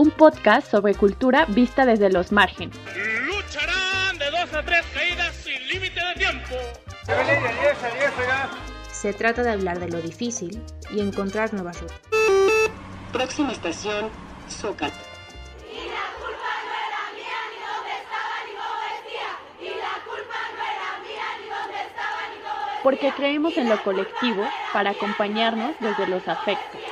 [0.00, 2.74] un podcast sobre cultura vista desde los márgenes.
[3.26, 6.54] Lucharán de dos a tres caídas sin límite de tiempo.
[8.90, 12.00] Se trata de hablar de lo difícil y encontrar nuevas rutas.
[13.12, 14.08] Próxima estación,
[14.48, 14.94] Zócalo.
[22.82, 26.89] Porque creemos en lo colectivo para acompañarnos desde los afectos.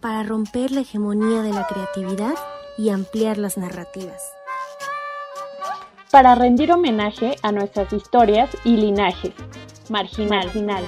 [0.00, 2.32] Para romper la hegemonía de la creatividad
[2.78, 4.32] y ampliar las narrativas.
[6.10, 9.34] Para rendir homenaje a nuestras historias y linajes.
[9.90, 10.46] Marginal.
[10.46, 10.84] Marginal.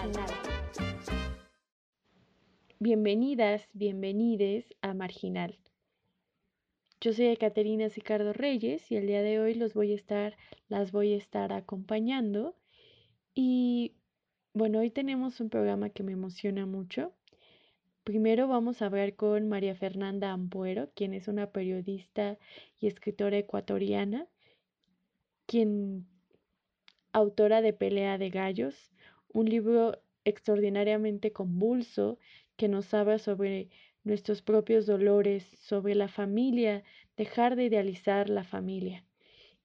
[2.79, 5.59] Bienvenidas, bienvenides a Marginal.
[7.03, 10.91] Yo soy Caterina Sicardo Reyes y el día de hoy los voy a estar, las
[10.91, 12.57] voy a estar acompañando.
[13.35, 13.93] Y
[14.55, 17.13] bueno, hoy tenemos un programa que me emociona mucho.
[18.05, 22.37] Primero vamos a hablar con María Fernanda Ampuero, quien es una periodista
[22.81, 24.27] y escritora ecuatoriana,
[25.47, 26.09] quien
[27.13, 28.91] autora de Pelea de Gallos,
[29.29, 32.19] un libro extraordinariamente convulso
[32.57, 33.71] que nos habla sobre
[34.03, 36.83] nuestros propios dolores, sobre la familia,
[37.17, 39.05] dejar de idealizar la familia.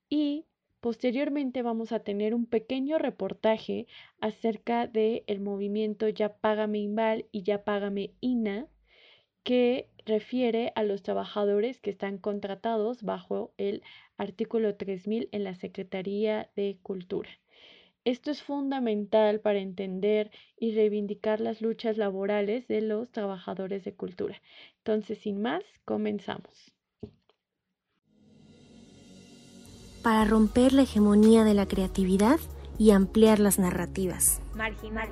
[0.09, 0.45] Y
[0.80, 3.88] posteriormente vamos a tener un pequeño reportaje
[4.20, 8.67] acerca del el movimiento Ya Págame Inval y Ya Págame INA,
[9.44, 13.83] que refiere a los trabajadores que están contratados bajo el
[14.17, 17.30] artículo 3000 en la Secretaría de Cultura.
[18.05, 24.42] Esto es fundamental para entender y reivindicar las luchas laborales de los trabajadores de cultura.
[24.78, 26.77] Entonces, sin más, comenzamos.
[30.08, 32.39] Para romper la hegemonía de la creatividad
[32.80, 34.41] y ampliar las narrativas.
[34.55, 35.09] Marginal.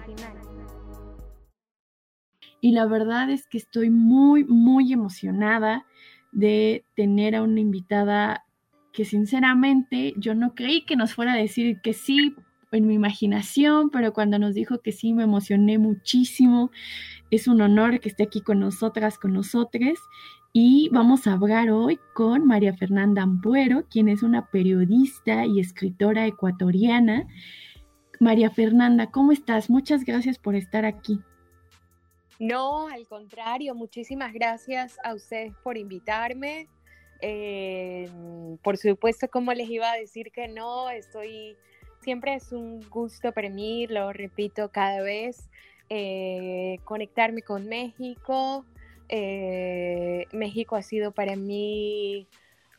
[2.62, 5.86] Y la verdad es que estoy muy, muy emocionada
[6.32, 8.46] de tener a una invitada
[8.94, 12.34] que sinceramente yo no creí que nos fuera a decir que sí
[12.72, 16.72] en mi imaginación, pero cuando nos dijo que sí me emocioné muchísimo.
[17.32, 20.00] Es un honor que esté aquí con nosotras, con nosotros.
[20.58, 26.26] Y vamos a hablar hoy con María Fernanda Ampuero, quien es una periodista y escritora
[26.28, 27.28] ecuatoriana.
[28.22, 29.70] María Fernanda, ¿cómo estás?
[29.70, 31.20] Muchas gracias por estar aquí.
[32.40, 36.70] No, al contrario, muchísimas gracias a ustedes por invitarme.
[37.20, 38.10] Eh,
[38.64, 41.58] por supuesto, como les iba a decir que no, estoy
[42.00, 45.50] siempre es un gusto para mí, lo repito cada vez,
[45.90, 48.64] eh, conectarme con México.
[49.10, 52.28] Eh, México ha sido para mí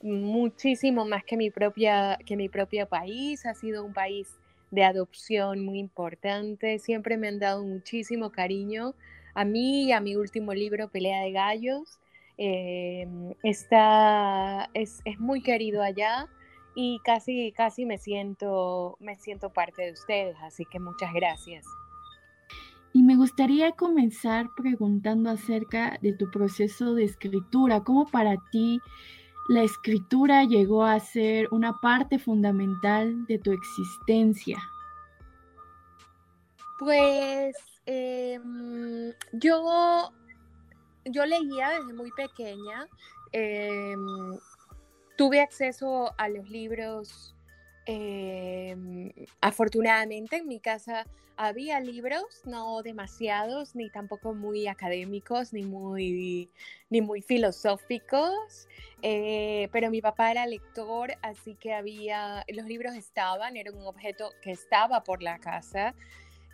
[0.03, 4.29] muchísimo más que mi, propia, que mi propio país, ha sido un país
[4.71, 8.95] de adopción muy importante, siempre me han dado muchísimo cariño
[9.35, 11.99] a mí y a mi último libro, Pelea de Gallos.
[12.39, 13.07] Eh,
[13.43, 16.29] está, es, es muy querido allá
[16.75, 21.65] y casi, casi me siento, me siento parte de ustedes, así que muchas gracias.
[22.97, 28.81] Y me gustaría comenzar preguntando acerca de tu proceso de escritura, cómo para ti
[29.51, 34.57] la escritura llegó a ser una parte fundamental de tu existencia.
[36.79, 40.11] Pues em, yo,
[41.05, 42.89] yo leía desde muy pequeña.
[43.33, 44.39] Em,
[45.19, 47.36] tuve acceso a los libros.
[47.87, 56.51] Em, afortunadamente en mi casa había libros, no demasiados, ni tampoco muy académicos, ni muy,
[56.91, 58.67] ni muy filosóficos,
[59.03, 64.33] eh, pero mi papá era lector, así que había, los libros estaban, era un objeto
[64.43, 65.95] que estaba por la casa.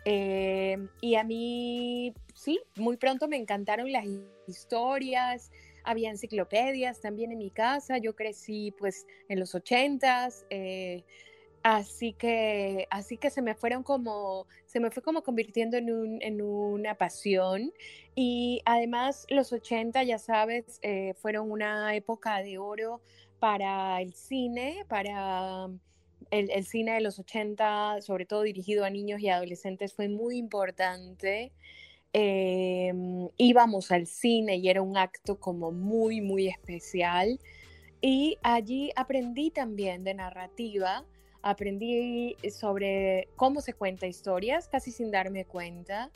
[0.05, 4.05] Em, y a mí, sí, muy pronto me encantaron las
[4.47, 5.49] historias,
[5.83, 11.03] había enciclopedias también en mi casa, yo crecí pues en los ochentas, eh,
[11.63, 16.21] así que, así que se me fueron como, se me fue como convirtiendo en, un,
[16.21, 17.71] en una pasión
[18.15, 23.01] y además los 80, ya sabes, eh, fueron una época de oro
[23.39, 25.69] para el cine, para...
[26.31, 30.37] El, el, cine de los 80, sobre todo dirigido a niños y adolescentes, fue muy
[30.37, 31.51] importante.
[32.15, 37.39] Em, íbamos al cine y era un acto como muy, muy especial.
[38.01, 41.05] Y allí aprendí también de narrativa,
[41.41, 46.11] aprendí sobre cómo se cuenta historias, casi sin darme cuenta.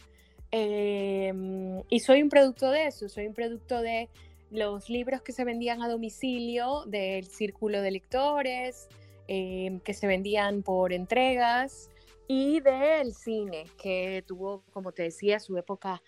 [0.52, 4.10] Em, y soy un producto de eso, soy un producto de
[4.52, 8.88] los libros que se vendían a domicilio, del círculo de lectores,
[9.28, 11.90] em, que se vendían por entregas,
[12.28, 16.02] y del cine, que tuvo, como te decía, su época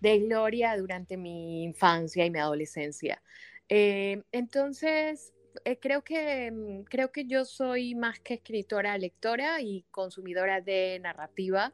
[0.00, 3.22] de gloria durante mi infancia y mi adolescencia.
[3.68, 5.32] Eh, entonces,
[5.64, 10.98] eh, creo, que, mm, creo que yo soy más que escritora, lectora y consumidora de
[11.00, 11.72] narrativa.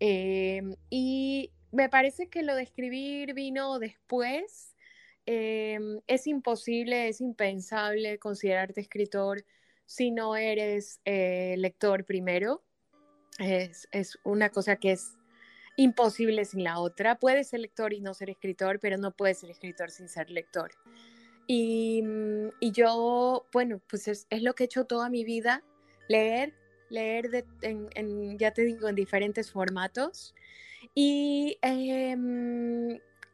[0.00, 4.76] Em, y me parece que lo de escribir vino después.
[5.26, 9.44] Em, es imposible, es impensable considerarte escritor
[9.86, 12.62] si no eres eh, lector primero.
[13.38, 15.16] Es, es, una cosa que es
[15.76, 17.18] imposible sin la otra.
[17.18, 20.72] Puedes ser lector y no ser escritor, pero no puedes ser escritor sin ser lector.
[21.46, 25.62] Y, mm, y yo, bueno, pues es, es, lo que he hecho toda mi vida,
[26.08, 26.54] leer,
[26.90, 27.44] leer, de,
[28.38, 30.34] ya te digo, en diferentes formatos.
[30.94, 32.16] Y eh,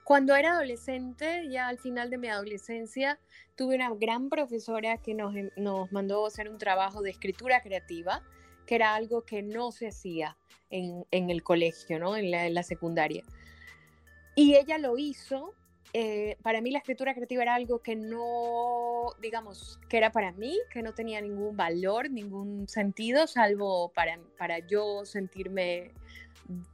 [0.04, 3.18] cuando era adolescente, ya al final de mi adolescencia,
[3.56, 8.22] tuve una gran profesora que nos, nos mandó hacer un trabajo de escritura creativa,
[8.66, 10.36] que era algo que no se hacía
[10.70, 12.16] en, en el colegio, ¿no?
[12.16, 13.22] En la, secundaria.
[14.34, 15.54] Y ella lo hizo
[15.92, 20.58] eh, para mí la escritura creativa era algo que no, digamos, que era para mí,
[20.70, 25.92] que no tenía ningún valor, ningún sentido, salvo para, para yo sentirme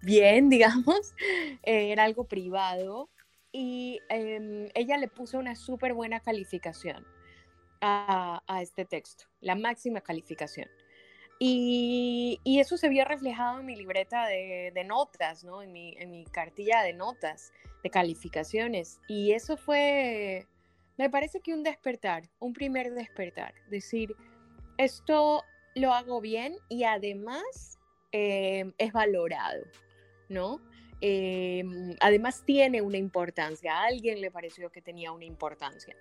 [0.00, 1.14] bien, digamos.
[1.62, 3.10] Eh, era algo privado.
[3.52, 7.06] Y eh, ella le puso una súper buena calificación
[7.80, 10.68] a, a este texto, la máxima calificación.
[11.44, 15.60] Y, y, eso se vio reflejado en mi libreta de, de notas, ¿no?
[15.60, 17.52] En mi, en mi, cartilla de notas,
[17.82, 19.00] de calificaciones.
[19.08, 20.46] Y eso fue,
[20.96, 23.54] me parece que un despertar, un primer despertar.
[23.68, 24.14] Decir,
[24.78, 25.42] esto
[25.74, 27.76] lo hago bien y además
[28.12, 29.64] eh, es valorado,
[30.28, 30.60] ¿no?
[31.00, 31.64] Eh,
[31.98, 35.96] además tiene una importancia, a alguien le pareció que tenía una importancia.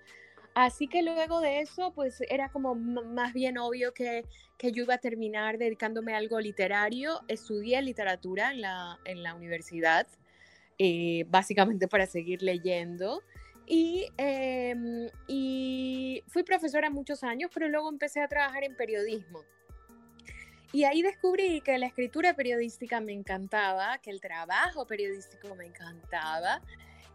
[0.54, 4.24] Así que luego de eso, pues era como más bien obvio que,
[4.58, 7.20] que, yo iba a terminar dedicándome a algo literario.
[7.28, 10.06] Estudié literatura en la, en la universidad,
[10.78, 13.22] eh, básicamente para seguir leyendo.
[13.66, 14.74] Y, eh,
[15.26, 19.40] y fui profesora muchos años, pero luego empecé a trabajar en periodismo.
[20.72, 26.60] Y ahí descubrí que la escritura periodística me encantaba, que el trabajo periodístico me encantaba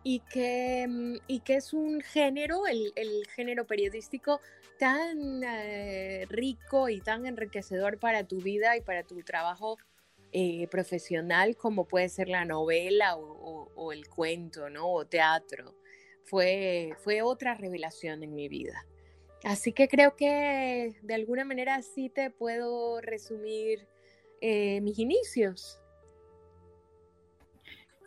[0.09, 4.39] y que, mm, y que es un género, el, el género periodístico,
[4.79, 9.77] tan eh, rico y tan enriquecedor para tu vida y para tu trabajo
[10.31, 14.89] eh, profesional como puede ser la novela o, o, o, el cuento, ¿no?
[14.89, 15.75] O teatro.
[16.23, 18.85] Fue, fue otra revelación en mi vida.
[19.43, 23.85] Así que creo que de alguna manera sí te puedo resumir
[24.39, 25.81] eh, mis inicios.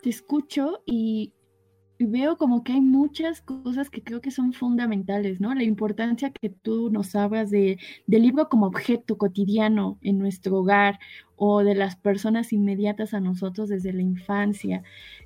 [0.03, 1.35] Te escucho y
[2.07, 5.55] veo como que hay muchas cosas que creo que son fundamentales, ¿no?
[5.55, 10.99] La importancia que tú nos hablas de, del libro como objeto cotidiano en nuestro hogar
[11.37, 14.83] o de las personas inmediatas a nosotros desde la infancia,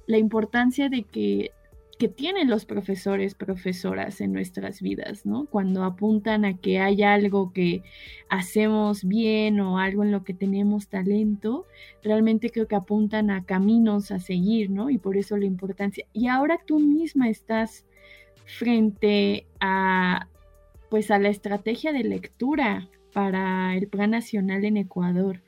[0.07, 1.53] la importancia de que
[1.97, 5.47] que tienen los profesores, profesoras en nuestras vidas, ¿no?
[5.47, 7.83] Cuando apuntan a que hay algo que
[8.29, 11.67] hacemos bien o algo en lo que tenemos talento,
[12.03, 14.91] realmente creo que apuntan a caminos a seguir, ¿no?
[14.91, 16.07] Y por eso la importancia.
[16.13, 17.85] Y ahora tú misma estás
[18.45, 20.29] frente a,
[20.91, 25.43] pues, a la estrategia de lectura para el Plan Nacional en Ecuador.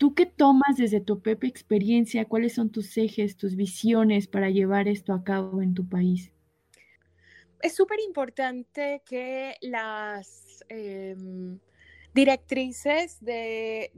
[0.00, 2.24] ¿Tú qué tomas desde tu propia experiencia?
[2.24, 6.32] ¿Cuáles son tus ejes, tus visiones para llevar esto a cabo en tu país?
[7.60, 11.14] Es súper importante que las eh,
[12.14, 13.90] directrices de,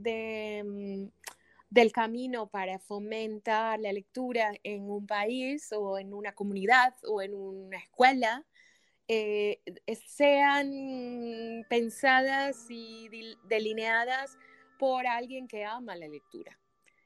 [1.69, 7.33] del camino para fomentar la lectura en un país o en una comunidad o en
[7.33, 8.45] una escuela
[9.07, 9.61] eh,
[10.05, 10.69] sean
[11.69, 13.07] pensadas y
[13.47, 14.37] delineadas
[14.83, 16.59] por alguien que ama la lectura.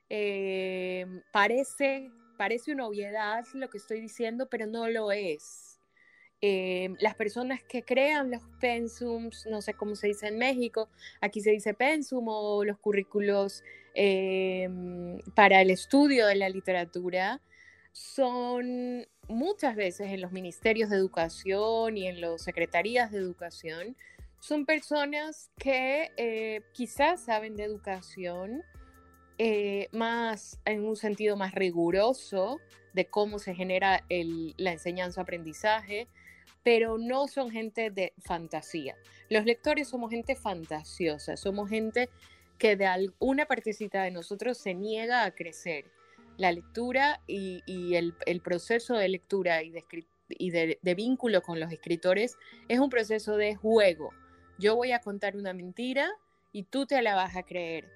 [0.09, 5.79] Eh, parece, parece una obviedad lo que estoy diciendo, pero no lo es.
[6.41, 10.89] Eh, las personas que crean los pensums, no sé cómo se dice en México,
[11.21, 14.67] aquí se dice pensum o los currículos eh,
[15.35, 17.43] para el estudio de la literatura,
[17.91, 23.95] son muchas veces en los ministerios de educación y en las secretarías de educación,
[24.39, 28.63] son personas que eh, quizás saben de educación
[29.39, 32.59] eh, más en un sentido más riguroso
[32.93, 36.07] de cómo se genera la enseñanza-aprendizaje,
[36.63, 38.95] pero no son gente de fantasía.
[39.29, 42.09] Los lectores somos gente fantasiosa, somos gente
[42.57, 45.85] que de alguna partecita de nosotros se niega a crecer.
[46.37, 47.61] La lectura y,
[47.95, 49.71] el, proceso de lectura y,
[50.49, 54.11] de vínculo con los escritores es un proceso de juego,
[54.57, 56.09] yo voy a contar una mentira
[56.51, 57.89] y tú te la vas a creer.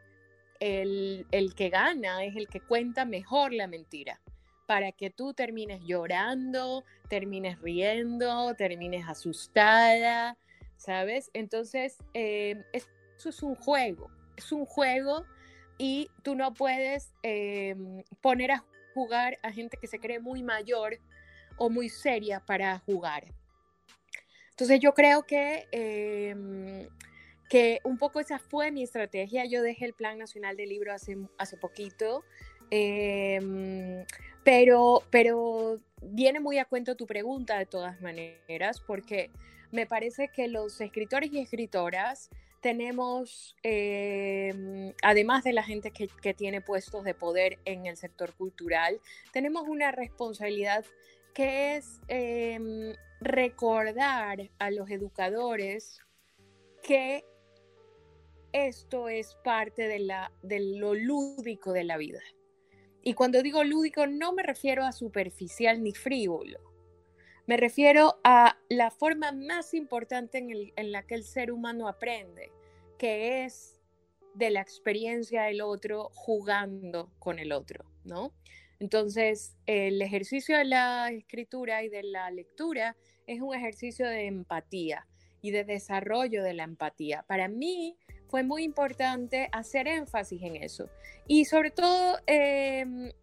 [0.60, 4.22] El, el, que gana es el que cuenta mejor la mentira.
[4.68, 10.38] para que tú termines llorando, termines riendo, termines asustada,
[10.78, 11.30] ¿sabes?
[11.34, 15.26] Entonces, eh, eso es un juego, es un juego
[15.78, 17.76] y tú no puedes eh,
[18.22, 18.64] poner a
[18.94, 21.00] jugar a gente que se cree muy mayor
[21.58, 23.26] o muy seria para jugar.
[24.62, 26.88] Entonces yo creo que, em,
[27.50, 29.44] que un poco esa fue mi estrategia.
[29.46, 32.24] Yo dejé el Plan Nacional de Libro hace, hace poquito,
[32.70, 34.06] em,
[34.44, 39.32] pero, pero viene muy a cuento tu pregunta de todas maneras, porque
[39.72, 42.30] me parece que los escritores y escritoras
[42.62, 48.32] tenemos, em, además de la gente que, que, tiene puestos de poder en el sector
[48.36, 49.02] cultural,
[49.32, 50.86] tenemos una responsabilidad
[51.34, 56.00] que es eh, recordar a los educadores
[56.84, 57.24] que
[58.52, 62.20] esto es parte de, la, lo lúdico de la vida.
[63.04, 66.60] Y cuando digo lúdico no me refiero a superficial ni frívolo.
[67.48, 71.88] Me refiero a la forma más importante en, el, en la que el ser humano
[71.88, 72.52] aprende,
[72.98, 73.80] que es
[74.36, 78.34] de la experiencia del otro jugando con el otro, ¿no?
[78.82, 82.98] Entonces, el ejercicio de la escritura y de la lectura
[83.28, 85.08] es un ejercicio de empatía
[85.44, 87.24] y de desarrollo de la empatía.
[87.28, 87.96] Para mí
[88.28, 90.90] fue muy importante hacer énfasis en eso
[91.28, 93.14] y sobre todo eh,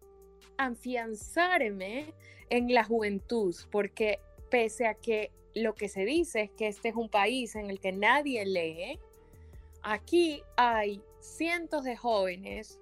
[0.57, 2.13] afianzarme
[2.49, 6.95] en la juventud, porque pese a que lo que se dice es que este es
[6.95, 8.97] un país en el que nadie lee,
[9.83, 12.79] aquí hay cientos de jóvenes,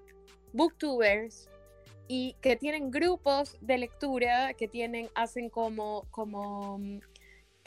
[0.53, 1.49] booktubers,
[2.07, 6.99] y que tienen grupos de lectura, que tienen, hacen como, como mm,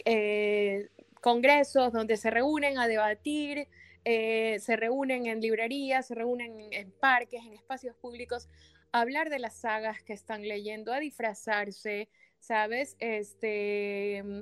[0.04, 0.88] eh,
[1.20, 3.68] congresos donde se reúnen a debatir,
[4.04, 8.48] eh, se reúnen en librerías, se reúnen en parques, en espacios públicos,
[8.92, 12.96] a hablar de las sagas que están leyendo, a disfrazarse, ¿sabes?
[12.98, 14.40] Este, mm,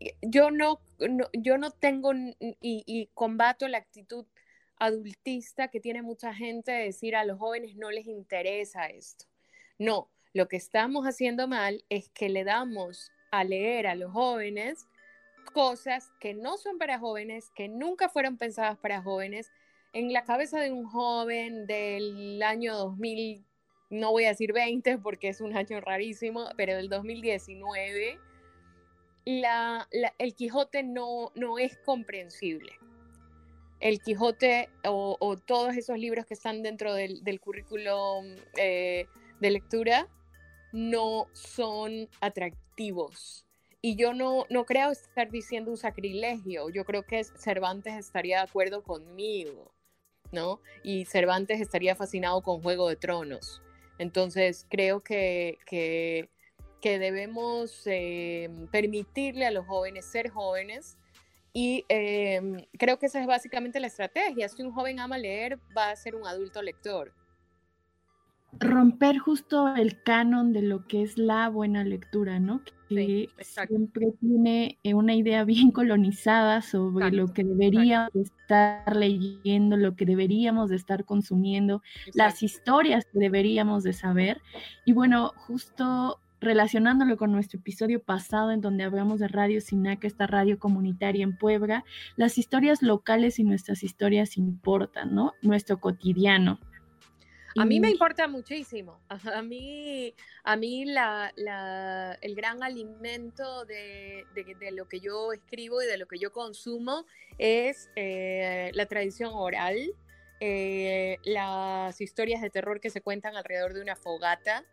[0.00, 0.80] eh, yo no,
[1.32, 4.24] yo no tengo y, y combato la actitud
[4.84, 9.26] adultista que tiene mucha gente de decir a los jóvenes no les interesa esto.
[9.78, 14.86] No, lo que estamos haciendo mal es que le damos a leer a los jóvenes
[15.52, 19.52] cosas que no son para jóvenes, que nunca fueron pensadas para jóvenes.
[19.92, 23.44] En la cabeza de un joven del año 2000,
[23.90, 28.18] no voy a decir 20 porque es un año rarísimo, pero del 2019,
[29.24, 32.72] el Quijote no, no es comprensible
[33.80, 38.22] el Quijote o, todos esos libros que están dentro del, currículo
[38.56, 39.06] eh,
[39.40, 40.08] de lectura
[40.72, 43.44] no son atractivos.
[43.80, 48.44] Y yo no, no creo estar diciendo un sacrilegio, yo creo que Cervantes estaría de
[48.44, 49.74] acuerdo conmigo,
[50.32, 50.60] ¿no?
[50.82, 53.60] Y Cervantes estaría fascinado con Juego de Tronos.
[53.98, 56.28] Entonces creo que, que,
[56.82, 60.98] debemos eh, permitirle a los jóvenes ser jóvenes
[61.56, 64.48] y em, creo que esa es básicamente la estrategia.
[64.48, 67.14] Si un joven ama leer, va a ser un adulto lector.
[68.58, 72.62] Romper justo el canon de lo que es la buena lectura, ¿no?
[72.88, 79.94] Que siempre tiene eh, una idea bien colonizada sobre lo que deberíamos estar leyendo, lo
[79.94, 81.82] que deberíamos de estar consumiendo,
[82.14, 84.42] las historias que deberíamos de saber.
[84.84, 90.26] Y bueno, justo relacionándolo con nuestro episodio pasado en donde hablamos de Radio Sinaca, esta
[90.26, 91.84] radio comunitaria en Puebla,
[92.16, 95.32] las historias locales y nuestras historias importan, ¿no?
[95.42, 96.60] Nuestro cotidiano.
[97.56, 99.00] A mí me importa muchísimo.
[99.32, 105.80] A mí, a mí la, la, el gran alimento de, de, lo que yo escribo
[105.82, 107.06] y de lo que yo consumo
[107.38, 109.76] es eh, la tradición oral,
[110.40, 114.64] eh, las historias de terror que se cuentan alrededor de una fogata,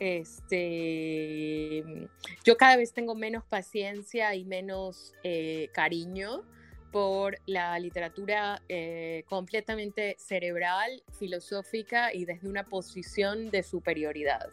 [0.00, 1.84] este,
[2.44, 6.44] yo cada vez tengo menos paciencia y menos eh, cariño
[6.92, 14.48] por la literatura eh, completamente cerebral, filosófica y desde una posición de superioridad.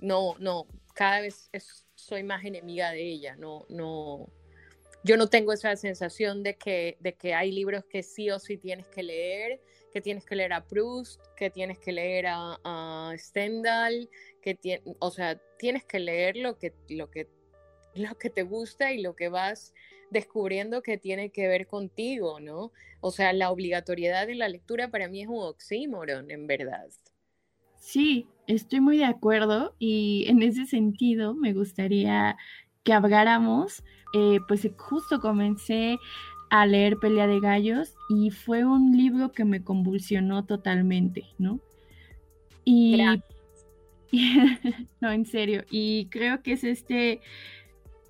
[0.00, 1.50] No, no, cada vez
[1.94, 4.26] soy más enemiga de ella, no, no,
[5.04, 8.56] yo no tengo esa sensación de que, de que hay libros que sí o sí
[8.56, 9.60] tienes que leer,
[9.94, 14.10] que tienes que leer a Proust, que tienes que leer a, Stendhal,
[14.42, 17.28] que o sea, tienes que leer lo que, lo, que,
[17.94, 19.72] lo que te gusta y lo que vas
[20.10, 22.72] descubriendo que tiene que ver contigo, ¿no?
[23.00, 26.88] O sea, la obligatoriedad de la lectura para mí es un oxímoron, en verdad.
[27.78, 32.36] Sí, estoy muy de acuerdo y en ese sentido me gustaría
[32.82, 35.98] que habláramos, eh, pues justo comencé
[36.54, 41.58] a leer Pelea de Gallos y fue un libro que me convulsionó totalmente, ¿no?
[42.64, 43.02] Y
[45.00, 45.64] no, en serio.
[45.68, 47.20] Y creo que es este,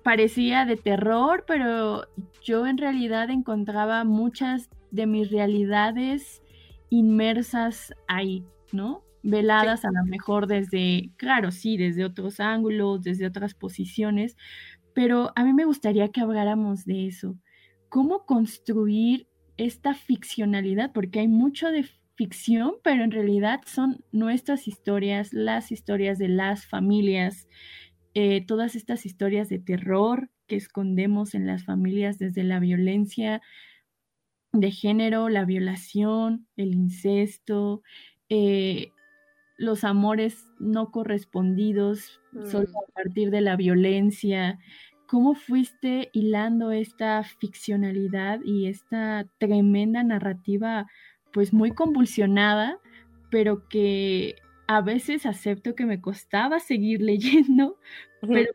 [0.03, 2.03] parecía de terror, pero
[2.43, 6.43] yo en realidad encontraba muchas de mis realidades
[6.91, 9.01] inmersas ahí, ¿no?
[9.23, 14.37] Veladas a lo mejor desde, claro, sí, desde otros ángulos, desde otras posiciones,
[14.93, 17.35] pero a mí me gustaría que habláramos de eso.
[17.95, 20.91] ¿Cómo construir esta ficcionalidad?
[20.91, 21.85] Porque hay mucho de
[22.15, 27.47] ficción, pero en realidad son nuestras historias, las historias de las familias,
[28.13, 33.41] eh, todas estas historias de terror que escondemos en las familias desde la violencia
[34.51, 37.81] de género, la violación, el incesto,
[38.27, 38.91] eh,
[39.57, 42.77] los amores no correspondidos solo Mm.
[42.77, 44.59] a partir de la violencia.
[45.07, 50.87] ¿Cómo fuiste hilando esta ficcionalidad y esta tremenda narrativa
[51.31, 52.79] pues muy convulsionada,
[53.29, 54.35] pero que
[54.67, 57.77] a veces acepto que me costaba seguir leyendo,
[58.21, 58.51] pero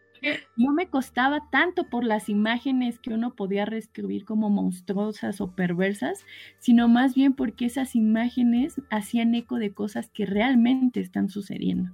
[0.56, 6.24] no me costaba tanto por las imágenes que uno podía reescribir como monstruosas o perversas,
[6.58, 11.90] sino más bien porque esas imágenes hacían eco de cosas que realmente están sucediendo.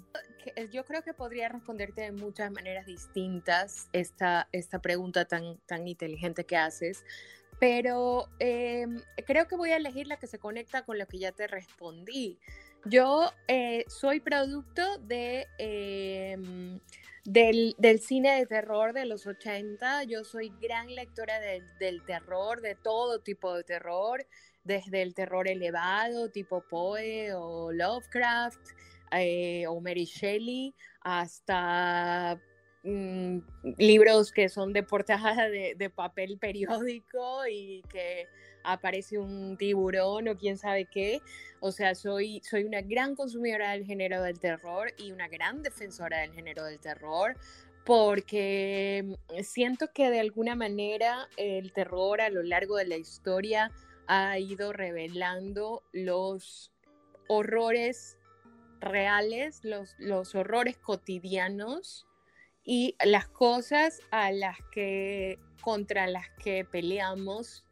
[0.56, 5.86] eh, Yo creo que podría responderte de muchas maneras distintas esta, esta pregunta tan, tan
[5.86, 7.04] inteligente que haces,
[7.58, 11.32] pero em, creo que voy a elegir la que se conecta con lo que ya
[11.32, 12.38] te respondí.
[12.84, 16.78] Yo eh, soy producto de, em,
[17.26, 20.04] del, del cine de terror de los 80.
[20.04, 24.26] Yo soy gran lectora del, terror, de todo tipo de terror,
[24.64, 28.60] desde el terror elevado, tipo Poe o Lovecraft,
[29.12, 32.40] eh, o Mary Shelley, hasta
[32.82, 33.38] mm,
[33.78, 38.26] libros que son de portada de, de papel periódico y que
[38.66, 41.20] aparece un tiburón o quién sabe qué.
[41.60, 46.18] O sea, soy, soy una gran consumidora del género del terror y una gran defensora
[46.18, 47.36] del género del terror
[47.86, 53.70] porque siento que de alguna manera el terror a lo largo de la historia
[54.08, 56.72] ha ido revelando los
[57.28, 58.18] horrores
[58.80, 62.06] reales, los, los horrores cotidianos
[62.64, 67.65] y las cosas a las que contra las que peleamos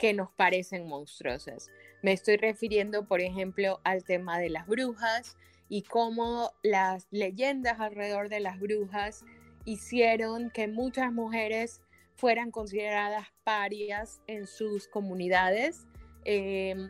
[0.00, 1.70] que nos parecen monstruosas.
[2.02, 5.36] Me estoy refiriendo, por ejemplo, al tema de las brujas
[5.68, 9.24] y cómo las leyendas alrededor de las brujas
[9.66, 11.82] hicieron que muchas mujeres
[12.16, 15.86] fueran consideradas parias en sus comunidades.
[16.24, 16.88] Eh,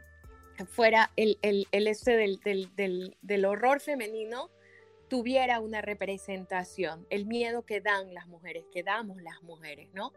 [0.68, 1.36] fuera el,
[1.72, 4.50] este del, del, del, del, horror femenino
[5.08, 10.12] tuviera una representación, el miedo que dan las mujeres, que damos las mujeres, ¿no?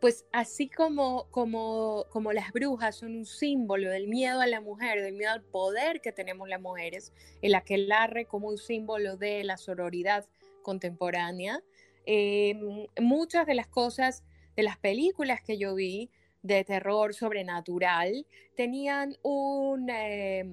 [0.00, 5.02] Pues así como, como, como las brujas son un símbolo del miedo a la mujer,
[5.02, 9.56] del miedo al poder que tenemos las mujeres, el aquelarre como un símbolo de la
[9.56, 10.24] sororidad
[10.62, 11.62] contemporánea,
[12.06, 12.54] eh,
[13.00, 14.22] muchas de las cosas,
[14.56, 16.10] de las películas que yo vi,
[16.42, 20.44] de terror sobrenatural tenían un, eh,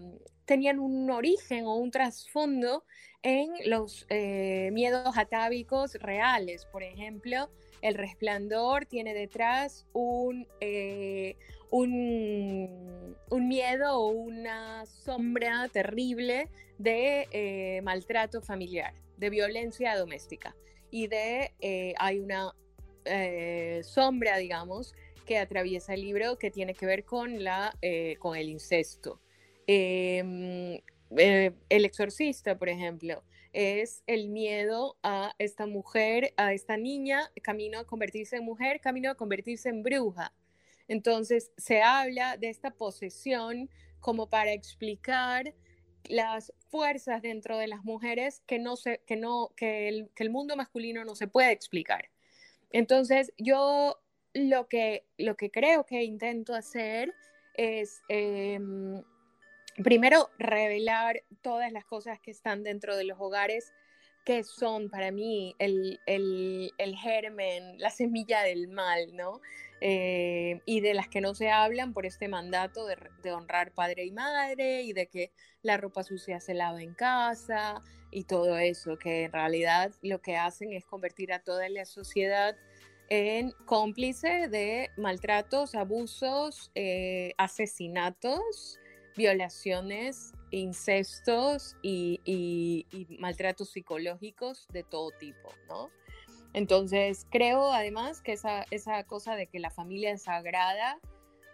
[0.45, 2.83] tenían un origen o un trasfondo
[3.23, 6.65] en los eh, miedos atávicos reales.
[6.65, 7.49] Por ejemplo,
[7.85, 11.35] El Resplandor tiene detrás un, eh,
[11.69, 20.55] un, un, miedo o una sombra terrible de eh, maltrato familiar, de violencia doméstica.
[20.89, 21.53] Y de,
[21.99, 22.53] hay una
[23.83, 24.95] sombra, digamos,
[25.25, 29.19] que atraviesa el libro que tiene que ver con, la, eh, con el incesto.
[29.67, 30.81] Eh,
[31.17, 33.23] eh, el exorcista, por ejemplo,
[33.55, 39.09] es el miedo a esta mujer, a esta niña, camino a convertirse en mujer, camino
[39.09, 40.33] a convertirse en bruja.
[40.89, 43.69] Entonces se habla de esta posesión
[44.01, 45.53] como para explicar
[46.03, 50.31] las fuerzas dentro de las mujeres que, no se, que, no, que, el, que el
[50.31, 52.09] mundo masculino no se puede explicar.
[52.71, 54.01] Entonces yo
[54.33, 57.13] lo que, lo que creo que intento hacer
[57.53, 58.59] es eh,
[59.83, 63.73] primero revelar todas las cosas que están dentro de los hogares
[64.25, 69.39] que son para mí el, el, el germen, la semilla del mal, ¿no?
[69.81, 74.05] Eh, y de las que no se hablan por este mandato de, de, honrar padre
[74.05, 78.97] y madre y de que la ropa sucia se lava en casa y todo eso,
[78.97, 82.55] que en realidad lo que hacen es convertir a toda la sociedad
[83.09, 88.79] en cómplice de maltratos, abusos, eh, asesinatos,
[89.15, 92.85] violaciones, incestos y,
[93.19, 95.89] maltratos psicológicos de todo tipo, ¿no?
[96.53, 100.99] Entonces, creo además que esa, cosa de que la familia es sagrada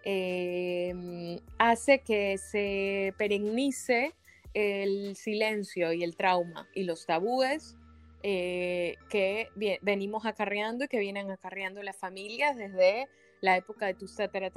[0.03, 4.13] eh, hace que se perenice
[4.53, 7.75] el silencio y el trauma y los tabúes
[8.23, 9.49] eh, que
[9.81, 13.07] venimos acarreando y que vienen acarreando las familias desde
[13.41, 14.51] la época de tus tatara,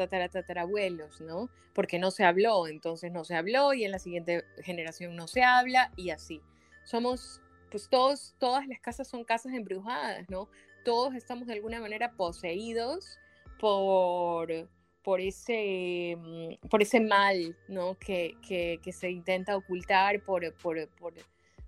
[1.21, 1.49] ¿no?
[1.73, 5.43] Porque no se habló, entonces no se habló y en la siguiente generación no se
[5.43, 6.43] habla y así.
[6.85, 10.49] Somos, pues todos, todas las casas son casas embrujadas, ¿no?
[10.85, 13.19] Todos estamos de alguna manera poseídos
[13.59, 14.69] por,
[15.03, 17.99] por, ese, mm, por ese mal, ¿no?
[17.99, 21.15] Que, que, que se intenta ocultar por, por, por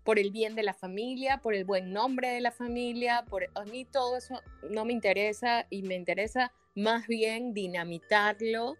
[0.05, 3.65] por el bien de la familia, por el buen nombre de la familia, por a
[3.65, 8.77] mí todo eso no me interesa y me interesa más bien dinamitarlo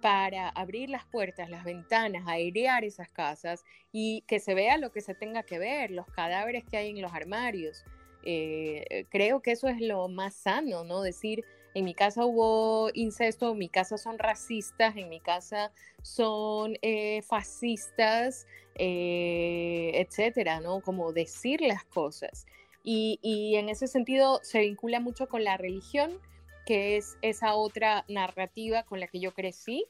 [0.00, 5.00] para abrir las puertas, las ventanas, airear esas casas y que se vea lo que
[5.00, 7.84] se tenga que ver, los cadáveres que hay en los armarios.
[8.22, 11.02] Eh, creo que eso es lo más sano, ¿no?
[11.02, 16.76] Decir, en mi casa hubo incesto, en mi casa son racistas, en mi casa son
[16.82, 20.80] eh, fascistas, eh, etcétera, ¿no?
[20.80, 22.46] Como decir las cosas.
[22.82, 26.20] Y, en ese sentido se vincula mucho con la religión,
[26.68, 29.86] que es esa otra narrativa con la que yo crecí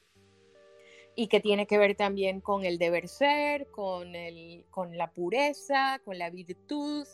[1.17, 6.01] y que tiene que ver también con el deber ser, con, el, con la pureza,
[6.05, 7.05] con la virtud,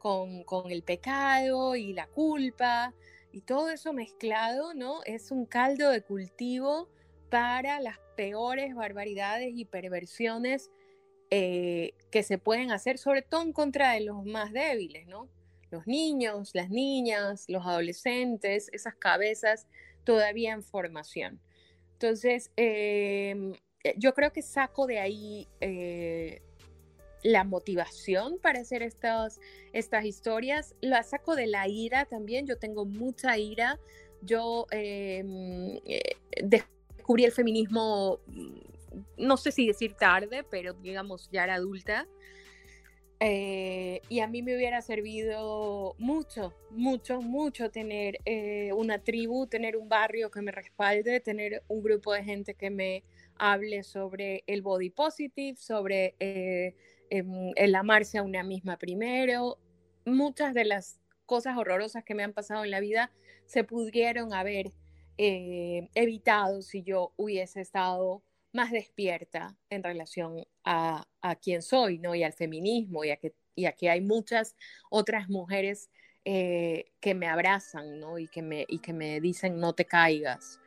[0.00, 2.92] con, con el pecado y la culpa.
[3.30, 5.04] Y todo eso mezclado, ¿no?
[5.04, 6.88] Es un caldo de cultivo
[7.30, 10.72] para las peores barbaridades y perversiones
[11.30, 15.28] eh, que se pueden hacer, sobre todo en contra de los más débiles, ¿no?
[15.74, 19.66] Los niños, las niñas, los adolescentes, esas cabezas
[20.04, 21.40] todavía en formación.
[21.92, 26.42] Entonces, em, eh, yo creo que saco de ahí eh,
[27.22, 29.40] la motivación para hacer estas,
[29.72, 33.80] estas historias, la saco de la ira también, yo tengo mucha ira,
[34.22, 35.80] yo em,
[36.42, 38.20] descubrí el feminismo
[39.16, 42.06] no sé si decir tarde, pero digamos ya era adulta.
[43.26, 49.78] Eh, y a mí me hubiera servido mucho, mucho, mucho tener eh, una tribu, tener
[49.78, 53.02] un barrio que me respalde, tener un grupo de gente que me
[53.38, 56.76] hable sobre el body positive, sobre eh,
[57.08, 59.56] em, el amarse a una misma primero.
[60.04, 63.10] Muchas de las cosas horrorosas que me han pasado en la vida
[63.46, 64.70] se pudieron haber
[65.16, 68.22] evitado si yo hubiese estado
[68.54, 72.14] más despierta en relación a, a quién soy, ¿no?
[72.14, 74.56] Y al feminismo y a que, y a que hay muchas
[74.90, 75.90] otras mujeres
[76.24, 78.18] eh, que me abrazan, ¿no?
[78.18, 80.60] Y que me, y que me dicen no te caigas.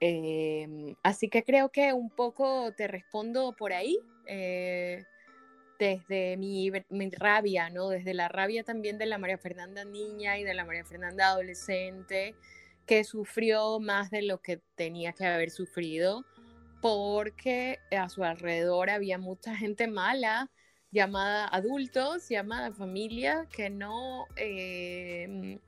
[0.00, 5.04] Em, así que creo que un poco te respondo por ahí, eh,
[5.78, 7.90] desde mi, mi, rabia, ¿no?
[7.90, 12.34] Desde la rabia también de la María Fernanda niña y de la María Fernanda adolescente,
[12.86, 16.24] que sufrió más de lo que tenía que haber sufrido
[16.80, 20.50] porque a su alrededor había mucha gente mala,
[20.90, 25.58] llamada adultos, llamada familia, que no, em,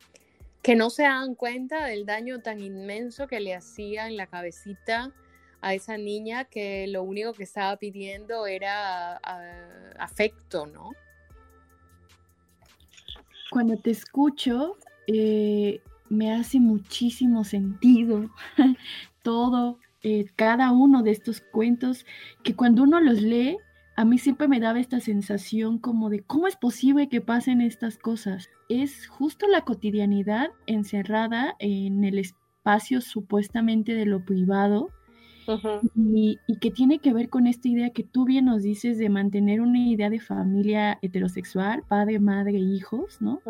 [0.62, 5.12] que no se dan cuenta del daño tan inmenso que le hacía en la cabecita
[5.61, 9.16] a esa niña que lo único que estaba pidiendo era
[9.98, 10.90] afecto, ¿no?
[13.51, 18.31] Cuando te escucho, eh, me hace muchísimo sentido
[19.22, 22.06] todo eh, cada uno de estos cuentos
[22.42, 23.58] que cuando uno los lee,
[23.96, 27.98] a mí siempre me daba esta sensación como de cómo es posible que pasen estas
[27.98, 28.50] cosas.
[28.68, 34.88] Es justo la cotidianidad encerrada en el espacio supuestamente de lo privado
[35.94, 39.60] y, que tiene que ver con esta idea que tú bien nos dices de mantener
[39.60, 43.40] una idea de familia heterosexual, padre, madre, hijos, ¿no?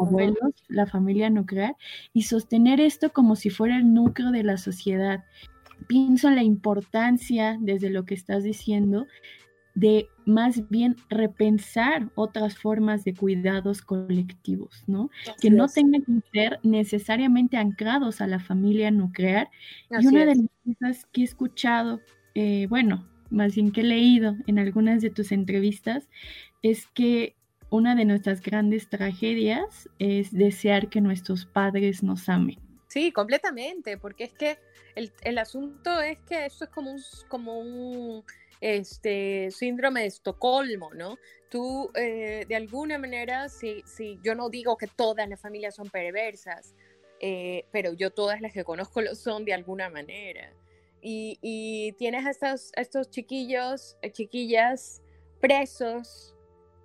[0.00, 1.76] Abuelos, la familia nuclear,
[2.12, 5.24] y sostener esto como si fuera el núcleo de la sociedad
[5.90, 9.08] pienso en la importancia, desde lo que estás diciendo,
[9.74, 15.10] de más bien repensar otras formas de cuidados colectivos, ¿no?
[15.40, 19.50] que no tengan que ser necesariamente anclados a la familia nuclear.
[19.90, 22.00] y una de las cosas que he escuchado,
[22.36, 26.08] eh, bueno, más bien que he leído en algunas de tus entrevistas,
[26.62, 27.34] es que
[27.68, 32.69] una de nuestras grandes tragedias es desear que nuestros padres nos amen.
[32.90, 34.58] Sí, completamente, porque es que
[34.96, 38.24] el, asunto es que eso es como un, como un
[38.60, 41.16] este, síndrome de Estocolmo, ¿no?
[41.50, 45.88] Tú, eh, de alguna manera, si, si yo no digo que todas las familias son
[45.88, 46.74] perversas,
[47.20, 50.52] eh, pero yo todas las que conozco lo son de alguna manera.
[51.00, 55.00] Y, y tienes a estos, estos chiquillos, eh, chiquillas
[55.40, 56.34] presos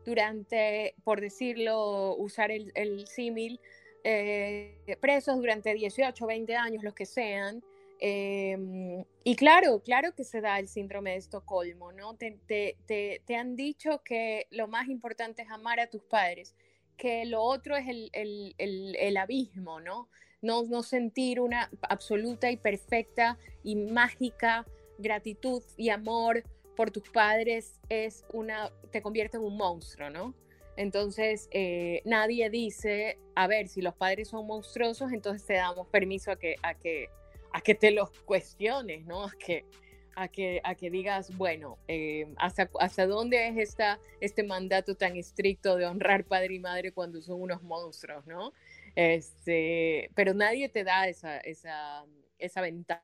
[0.06, 3.60] durante, por decirlo, usar el, el símil,
[4.06, 7.62] eh, presos durante 18, 20 años, los que sean,
[8.00, 12.16] Em, y claro, claro que se da el síndrome de Estocolmo, ¿no?
[12.16, 16.56] Te, te, te, te, han dicho que lo más importante es amar a tus padres,
[16.98, 20.10] que lo otro es el, el, el, el abismo, ¿no?
[20.42, 20.64] ¿no?
[20.64, 24.66] No sentir una absoluta y perfecta y mágica
[24.98, 26.44] gratitud y amor
[26.76, 30.36] por tus padres es una, te convierte en un monstruo, ¿no?
[30.78, 36.32] Entonces, eh, nadie dice, a ver, si los padres son monstruosos, entonces te damos permiso
[36.32, 37.10] a que, a que,
[37.54, 39.26] a que te los cuestiones, ¿no?
[39.26, 39.66] A que,
[40.16, 45.16] a que, a que digas, bueno, eh, ¿hasta, ¿hasta dónde es esta, este mandato tan
[45.16, 48.52] estricto de honrar padre y madre cuando son unos monstruos, ¿no?
[48.96, 52.06] Este, pero nadie te da esa, esa,
[52.38, 53.04] esa ventana.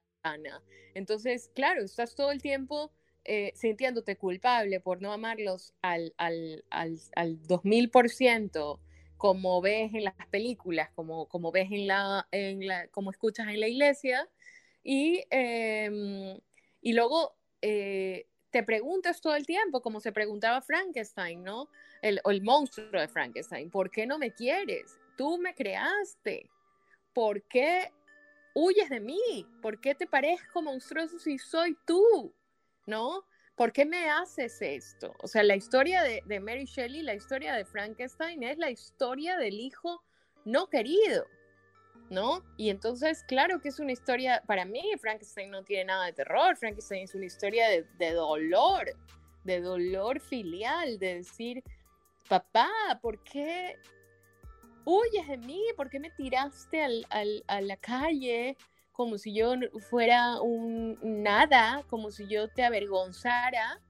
[0.94, 2.92] Entonces, claro, estás todo el tiempo
[3.26, 8.80] eh, sintiéndote culpable por no amarlos al, al, al, al 2000%,
[9.18, 13.60] como ves en las películas, como, como ves en la, en la, como escuchas en
[13.60, 14.28] la iglesia,
[14.84, 16.40] y, eh,
[16.82, 21.70] y luego eh, te preguntas todo el tiempo, como se preguntaba Frankenstein, ¿no?
[22.02, 25.00] El, el monstruo de Frankenstein, ¿por qué no me quieres?
[25.16, 26.50] Tú me creaste.
[27.14, 27.92] ¿Por qué
[28.54, 29.46] huyes de mí?
[29.62, 32.34] ¿Por qué te parezco monstruoso si soy tú?
[32.92, 33.24] ¿No?
[33.56, 35.16] ¿Por qué me haces esto?
[35.20, 39.60] O sea, la historia de, Mary Shelley, la historia de Frankenstein es la historia del
[39.60, 40.04] hijo
[40.44, 41.26] no querido,
[42.10, 42.44] ¿no?
[42.58, 46.58] Y entonces, claro que es una historia, para mí Frankenstein no tiene nada de terror,
[46.58, 48.86] Frankenstein es una historia de, de dolor,
[49.46, 51.64] de dolor filial, de decir,
[52.28, 52.70] papá,
[53.02, 53.78] ¿por qué
[54.84, 55.62] huyes de mí?
[55.78, 58.58] ¿Por qué me tiraste al, al, a la calle?
[59.02, 59.56] Como si yo
[59.90, 63.82] fuera un nada, como si yo te avergonzara,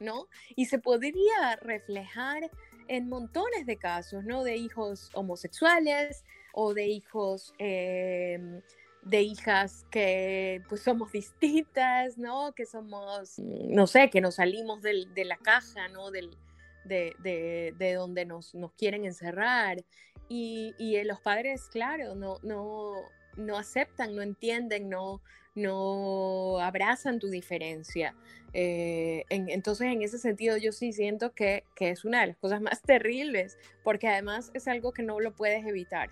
[0.00, 0.26] ¿no?
[0.56, 2.50] Y se podría reflejar
[2.88, 4.42] en montones de casos, ¿no?
[4.42, 6.24] De hijos homosexuales
[6.54, 8.60] o de hijos, eh,
[9.02, 12.52] de hijas que pues somos distintas, ¿no?
[12.52, 16.10] Que somos, no sé, que nos salimos del, de la caja, ¿no?
[16.10, 16.36] Del,
[16.84, 19.84] de, de, de, donde nos, nos quieren encerrar.
[20.28, 22.96] Y, y los padres, claro, no, no,
[23.36, 25.20] no aceptan, no entienden, no,
[25.54, 28.14] no abrazan tu diferencia.
[28.54, 32.36] Eh, en, entonces, en ese sentido, yo sí siento que, que, es una de las
[32.36, 36.10] cosas más terribles, porque además es algo que no lo puedes evitar.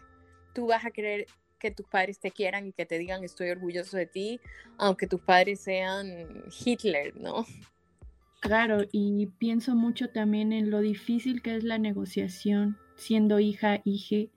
[0.55, 1.27] Tú vas a querer
[1.59, 4.41] que tus padres te quieran y que te digan estoy orgulloso de ti,
[4.79, 7.45] aunque tus padres sean Hitler, ¿no?
[8.41, 14.31] Claro, y pienso mucho también en lo difícil que es la negociación siendo hija, hija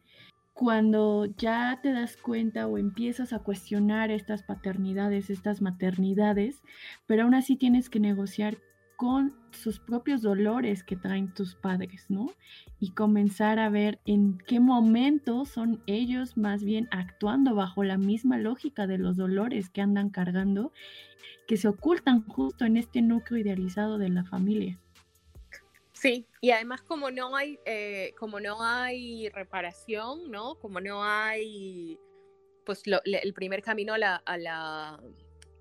[0.54, 6.62] cuando ya te das cuenta o empiezas a cuestionar estas paternidades, estas maternidades,
[7.08, 8.58] pero aún así tienes que negociar
[8.96, 12.28] con sus propios dolores que traen tus padres, ¿no?
[12.80, 18.38] Y comenzar a ver en qué momento son ellos más bien actuando bajo la misma
[18.38, 20.72] lógica de los dolores que andan cargando,
[21.48, 24.80] que se ocultan justo en este núcleo idealizado de la familia.
[26.04, 30.60] Sí, y además como no hay, eh, como no hay reparación, ¿no?
[30.60, 31.98] Como no hay,
[32.66, 35.02] pues el primer camino a la, a, la,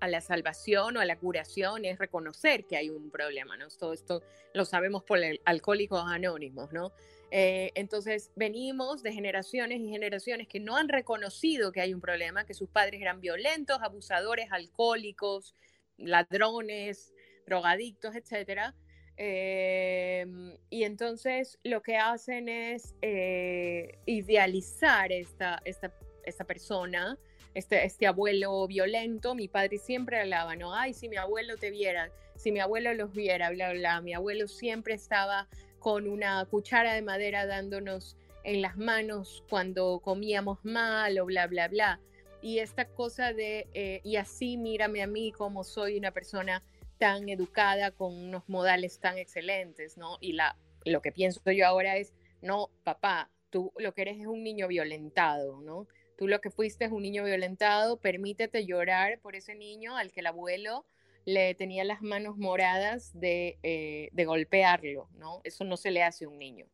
[0.01, 3.69] a la, salvación o a la curación es reconocer que hay un problema, ¿no?
[3.69, 4.21] Todo esto
[4.53, 6.91] lo sabemos por el Alcohólicos Anónimos, ¿no?
[7.31, 12.45] Eh, entonces venimos de generaciones y generaciones que no han reconocido que hay un problema,
[12.45, 15.55] que sus padres eran violentos, abusadores, alcohólicos,
[15.95, 17.13] ladrones,
[17.45, 18.75] drogadictos, etcétera
[19.17, 20.25] eh,
[20.69, 27.17] y entonces lo que hacen es eh, idealizar esta, esta, esta persona,
[27.53, 29.35] este, este abuelo violento.
[29.35, 30.73] Mi padre siempre hablaba, ¿no?
[30.73, 34.01] Ay, si mi abuelo te viera, si mi abuelo los viera, bla, bla.
[34.01, 35.47] Mi abuelo siempre estaba
[35.79, 41.67] con una cuchara de madera dándonos en las manos cuando comíamos mal o bla, bla,
[41.67, 41.99] bla.
[42.41, 46.61] Y esta cosa de, eh, y así mírame a mí como soy una persona
[47.03, 50.17] tan educada, con unos modales tan excelentes, ¿no?
[50.21, 54.25] Y la, lo que pienso yo ahora es, no, papá, tú lo que eres es
[54.25, 55.85] un niño violentado, ¿no?
[56.17, 60.21] Tú lo que fuiste es un niño violentado, permítete llorar por ese niño al que
[60.21, 60.85] el abuelo
[61.25, 65.41] le tenía las manos moradas de, eh, de golpearlo, ¿no?
[65.43, 66.67] Eso no se le hace a un niño.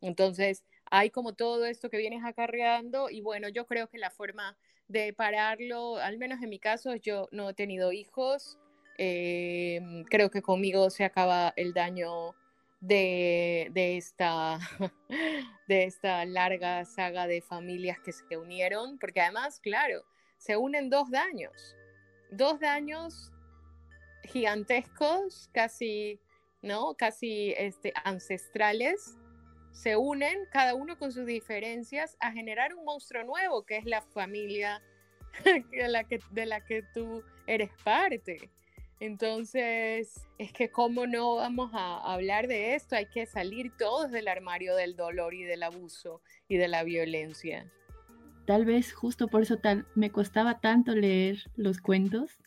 [0.00, 4.56] Entonces, hay como todo esto que vienes acarreando y bueno, yo creo que la forma
[4.88, 8.58] de pararlo, al menos en mi caso, yo no he tenido hijos,
[8.98, 12.34] eh, creo que conmigo se acaba el daño
[12.80, 14.58] de, esta,
[16.24, 20.04] larga saga de familias que se unieron, porque además, claro,
[20.38, 21.76] se unen dos daños,
[22.30, 23.32] dos daños
[24.24, 26.20] gigantescos, casi,
[26.62, 26.94] ¿no?
[26.94, 29.16] Casi este, ancestrales,
[29.72, 34.02] se unen, cada uno con sus diferencias, a generar un monstruo nuevo, que es la
[34.02, 34.82] familia
[35.44, 38.50] de la que tú eres parte.
[38.98, 44.28] Entonces, es que cómo no vamos a hablar de esto, hay que salir todos del
[44.28, 47.70] armario del dolor y del abuso y de la violencia.
[48.46, 52.38] Tal vez justo por eso tal, me costaba tanto leer los cuentos,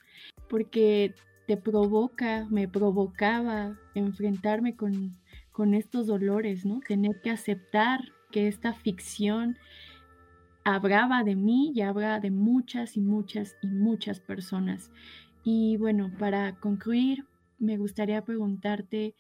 [0.47, 1.13] porque
[1.45, 5.17] te provoca, me provocaba enfrentarme con,
[5.51, 6.79] con estos dolores, ¿no?
[6.79, 7.99] Tener que aceptar
[8.31, 9.57] que esta ficción
[10.63, 14.91] hablaba de mí y habla de muchas y muchas y muchas personas.
[15.43, 17.25] Y bueno, para concluir,
[17.57, 19.15] me gustaría preguntarte,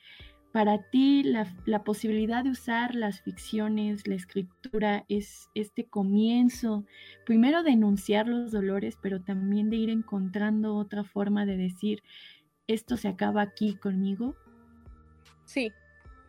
[0.51, 6.85] para ti la, posibilidad de usar las ficciones, la escritura, es este comienzo,
[7.25, 12.01] primero de enunciar los dolores, pero también de ir encontrando otra forma de decir,
[12.67, 14.35] esto se acaba aquí conmigo.
[15.45, 15.71] Sí,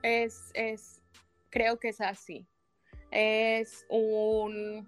[0.02, 1.02] es, es
[1.48, 2.46] creo que es así.
[3.10, 4.86] Es un,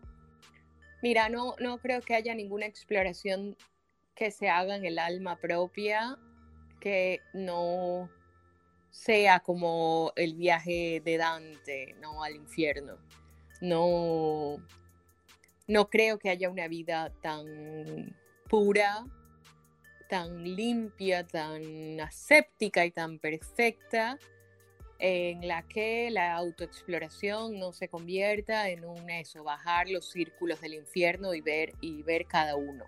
[1.02, 3.56] mira, no, no creo que haya ninguna exploración
[4.14, 6.18] que se haga en el alma propia
[6.80, 8.10] que no
[8.90, 12.22] sea como el viaje de Dante, ¿no?
[12.24, 12.98] Al infierno.
[13.60, 14.56] No,
[15.68, 18.16] no creo que haya una vida tan
[18.48, 19.06] pura,
[20.08, 24.18] tan limpia, tan aséptica y tan perfecta
[24.98, 30.74] en la que la autoexploración no se convierta en un eso, bajar los círculos del
[30.74, 32.84] infierno y ver, y ver cada uno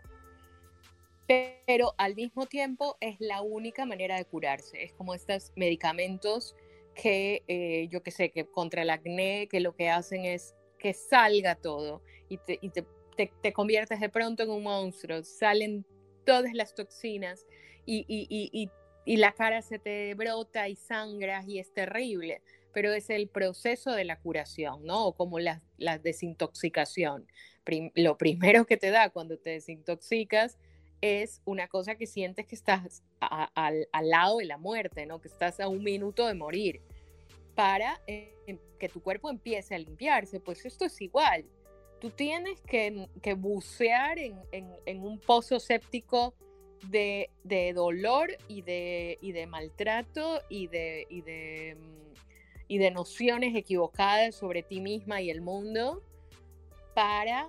[1.26, 4.82] pero al mismo tiempo es la única manera de curarse.
[4.82, 6.54] Es como estos medicamentos
[6.94, 10.92] que eh, yo que sé, que contra el acné, que lo que hacen es que
[10.92, 12.84] salga todo y, te, y te,
[13.16, 15.84] te, conviertes de pronto en un monstruo, salen
[16.24, 17.46] todas las toxinas
[17.86, 18.70] y, y,
[19.06, 23.92] y, la cara se te brota y sangras y es terrible, pero es el proceso
[23.92, 25.06] de la curación, ¿no?
[25.06, 27.26] O como la, la desintoxicación.
[27.94, 30.58] lo primero que te da cuando te desintoxicas
[31.00, 35.20] es una cosa que sientes que estás al, lado de la muerte, ¿no?
[35.20, 36.80] Que estás a un minuto de morir,
[37.54, 38.34] para eh,
[38.78, 40.40] que tu cuerpo empiece a limpiarse.
[40.40, 41.44] Pues esto es igual.
[42.00, 46.34] Tú tienes que, bucear en, un pozo séptico
[46.88, 47.30] de,
[47.74, 52.04] dolor y de, de maltrato y de, y de, mm,
[52.68, 56.02] y de nociones equivocadas sobre ti misma y el mundo
[56.94, 57.48] para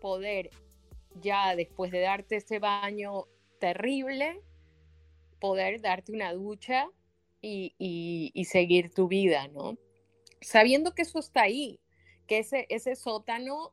[0.00, 0.50] poder
[1.20, 3.26] ya después de darte ese baño
[3.58, 4.40] terrible,
[5.40, 6.88] poder darte una ducha
[7.40, 9.78] y, seguir tu vida, ¿no?
[10.40, 11.80] Sabiendo que eso está ahí,
[12.26, 13.72] que ese, ese sótano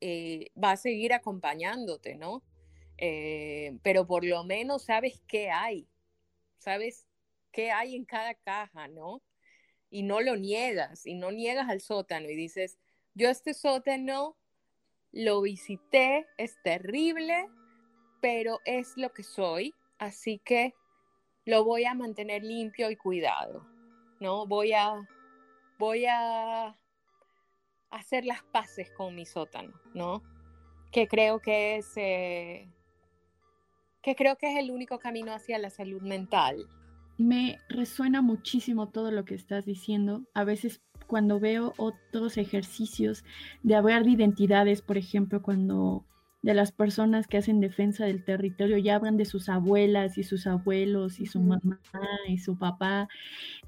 [0.00, 2.42] eh, va a seguir acompañándote, ¿no?
[2.98, 5.88] Eh, pero por lo menos sabes qué hay,
[6.58, 7.06] sabes
[7.52, 9.22] qué hay en cada caja, ¿no?
[9.90, 12.78] Y no lo niegas, y no niegas al sótano y dices,
[13.14, 14.36] yo este sótano
[15.12, 17.48] lo visité, es terrible,
[18.20, 20.74] pero es lo que soy, así que
[21.44, 23.66] lo voy a mantener limpio y cuidado,
[24.20, 24.46] ¿no?
[24.46, 24.94] Voy a,
[25.78, 26.76] voy a
[27.90, 30.22] hacer las paces con mi sótano, ¿no?
[30.90, 32.68] Que creo que es, eh,
[34.02, 36.66] que creo que es el único camino hacia la salud mental.
[37.18, 40.22] Me resuena muchísimo todo lo que estás diciendo.
[40.34, 43.24] A veces cuando veo otros ejercicios
[43.62, 46.04] de hablar de identidades, por ejemplo, cuando
[46.42, 50.48] de las personas que hacen defensa del territorio ya hablan de sus abuelas y sus
[50.48, 51.78] abuelos y su mamá
[52.26, 53.08] y su papá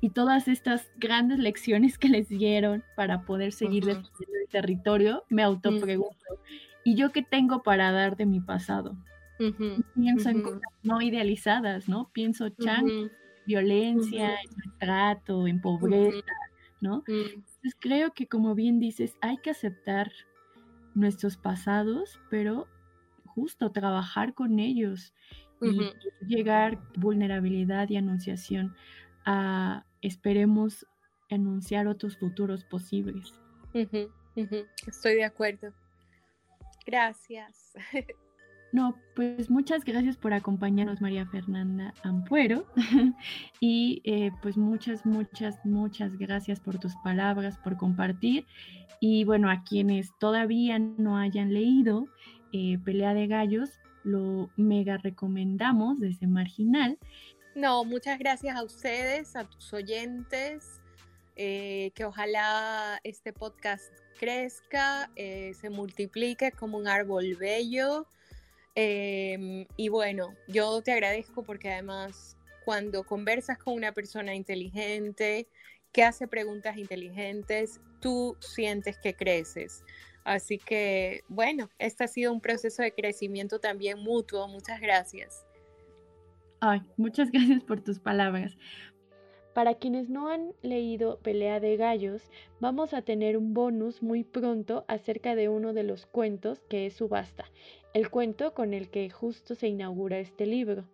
[0.01, 5.45] y todas estas grandes lecciones que les dieron para poder seguir defendiendo el territorio, me
[5.45, 6.41] autopregunto,
[6.83, 8.97] ¿y yo qué tengo para dar de mi pasado?
[9.95, 12.11] Pienso en cosas no idealizadas, ¿no?
[12.13, 13.11] Pienso chan,
[13.47, 16.25] violencia, en maltrato, en pobreza,
[16.85, 16.99] ¿no?
[17.09, 17.35] Mm.
[17.35, 20.13] Entonces creo que como bien dices, hay que aceptar
[20.95, 22.69] nuestros pasados, pero
[23.25, 25.13] justo trabajar con ellos
[25.63, 25.81] y
[26.27, 28.77] llegar vulnerabilidad y anunciación
[29.25, 30.87] a, esperemos,
[31.31, 33.33] anunciar otros futuros posibles.
[34.87, 35.73] Estoy de acuerdo.
[36.87, 37.73] Gracias.
[38.75, 42.67] No, pues muchas gracias por acompañarnos, María Fernanda Ampuero.
[43.61, 48.47] y eh, pues muchas, muchas, muchas gracias por tus palabras, por compartir.
[48.99, 52.09] Y bueno, a quienes todavía no hayan leído
[52.53, 53.71] eh, Pelea de Gallos,
[54.03, 56.99] lo mega recomendamos desde Marginal.
[57.55, 60.81] No, muchas gracias a ustedes, a tus oyentes.
[61.37, 68.09] Eh, que ojalá este podcast crezca, se multiplique como un árbol bello
[68.75, 75.47] Em, y bueno, yo te agradezco porque además cuando conversas con una persona inteligente,
[75.93, 79.85] que hace preguntas inteligentes, tú sientes que creces.
[80.25, 84.49] Así que, bueno, este ha sido un proceso de crecimiento también mutuo.
[84.49, 85.47] Muchas gracias.
[86.61, 88.57] Ay, muchas gracias por tus palabras.
[89.53, 92.23] Para quienes no han leído Pelea de Gallos,
[92.59, 96.95] vamos a tener un bonus muy pronto acerca de uno de los cuentos que es
[96.95, 97.45] Subasta,
[97.95, 100.85] el cuento con el que justo se inaugura este libro,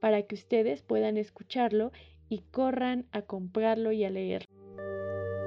[0.00, 1.92] para que ustedes puedan escucharlo
[2.28, 4.46] y corran a comprarlo y a leerlo.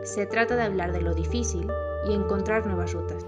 [0.04, 1.68] Se trata de hablar de lo difícil
[2.10, 3.26] y encontrar nuevas rutas.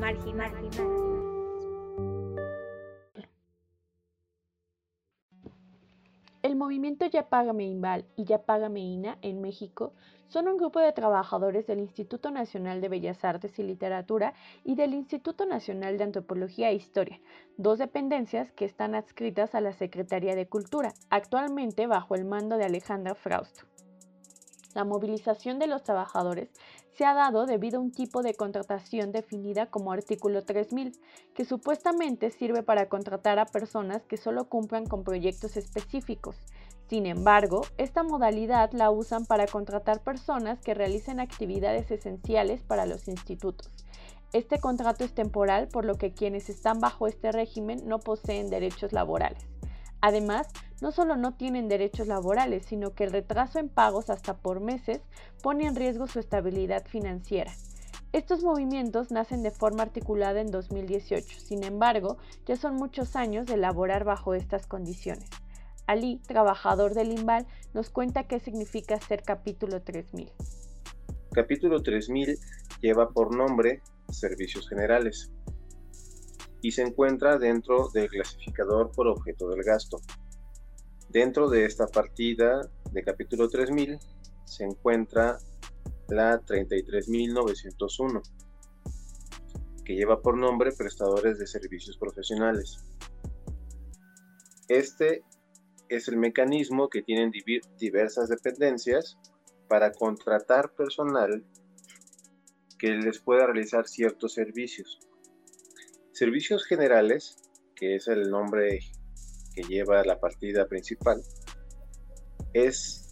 [6.56, 9.92] El movimiento Ya Págame Imbal y Ya Págame INA en México
[10.30, 14.34] son un grupo de trabajadores del Instituto Nacional de Bellas Artes y Literatura
[14.64, 17.20] y del Instituto Nacional de Antropología e Historia,
[17.58, 22.64] dos dependencias que están adscritas a la Secretaría de Cultura, actualmente bajo el mando de
[22.64, 23.66] Alejandra Frausto.
[24.76, 26.50] La movilización de los trabajadores
[26.92, 30.92] se ha dado debido a un tipo de contratación definida como artículo 3000,
[31.34, 36.36] que supuestamente sirve para contratar a personas que solo cumplan con proyectos específicos.
[36.90, 43.08] Sin embargo, esta modalidad la usan para contratar personas que realicen actividades esenciales para los
[43.08, 43.72] institutos.
[44.34, 48.92] Este contrato es temporal, por lo que quienes están bajo este régimen no poseen derechos
[48.92, 49.48] laborales.
[50.02, 50.48] Además,
[50.82, 55.02] no solo no tienen derechos laborales, sino que el retraso en pagos hasta por meses
[55.42, 57.52] pone en riesgo su estabilidad financiera.
[58.14, 63.58] Estos movimientos nacen de forma articulada en 2018, sin embargo, ya son muchos años de
[63.58, 65.30] laborar bajo estas condiciones.
[65.86, 70.32] Ali, trabajador del IMBAL, nos cuenta qué significa ser capítulo 3000.
[71.34, 72.40] Capítulo 3000
[72.82, 75.32] lleva por nombre Servicios Generales
[76.66, 80.02] y se encuentra dentro del clasificador por objeto del gasto.
[81.10, 84.00] Dentro de esta partida de capítulo 3000
[84.46, 85.38] se encuentra
[86.08, 88.20] la 33901,
[89.84, 92.84] que lleva por nombre prestadores de servicios profesionales.
[94.68, 95.24] Este
[95.88, 97.32] es el mecanismo que tienen
[97.78, 99.20] diversas dependencias
[99.68, 101.46] para contratar personal
[102.80, 105.05] que les pueda realizar ciertos servicios.
[106.16, 107.36] Servicios generales,
[107.76, 108.80] que es el nombre
[109.54, 111.22] que lleva la partida principal,
[112.54, 113.12] es,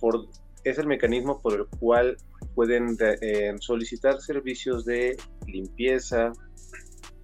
[0.00, 0.26] por,
[0.64, 2.16] es el mecanismo por el cual
[2.54, 6.32] pueden eh, solicitar servicios de limpieza,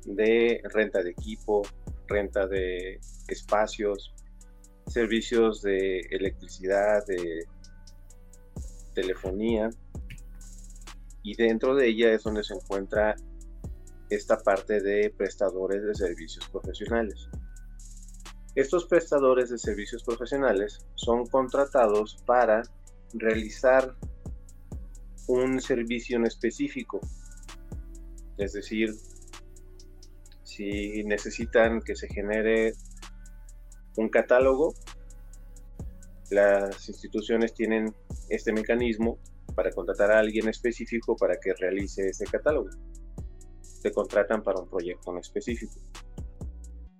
[0.04, 1.62] de renta de equipo,
[2.06, 4.14] renta de espacios,
[4.88, 7.46] servicios de electricidad, de
[8.92, 9.70] telefonía,
[11.22, 13.16] y dentro de ella es donde se encuentra
[14.10, 17.28] esta parte de prestadores de servicios profesionales.
[18.54, 22.62] Estos prestadores de servicios profesionales son contratados para
[23.14, 23.96] realizar
[25.26, 27.00] un servicio en específico.
[28.36, 28.94] Es decir,
[30.42, 32.74] si necesitan que se genere
[33.96, 34.74] un catálogo,
[36.30, 37.92] las instituciones tienen
[38.28, 39.18] este mecanismo
[39.54, 42.70] para contratar a alguien específico para que realice ese catálogo
[43.84, 45.74] te contratan para un proyecto en específico.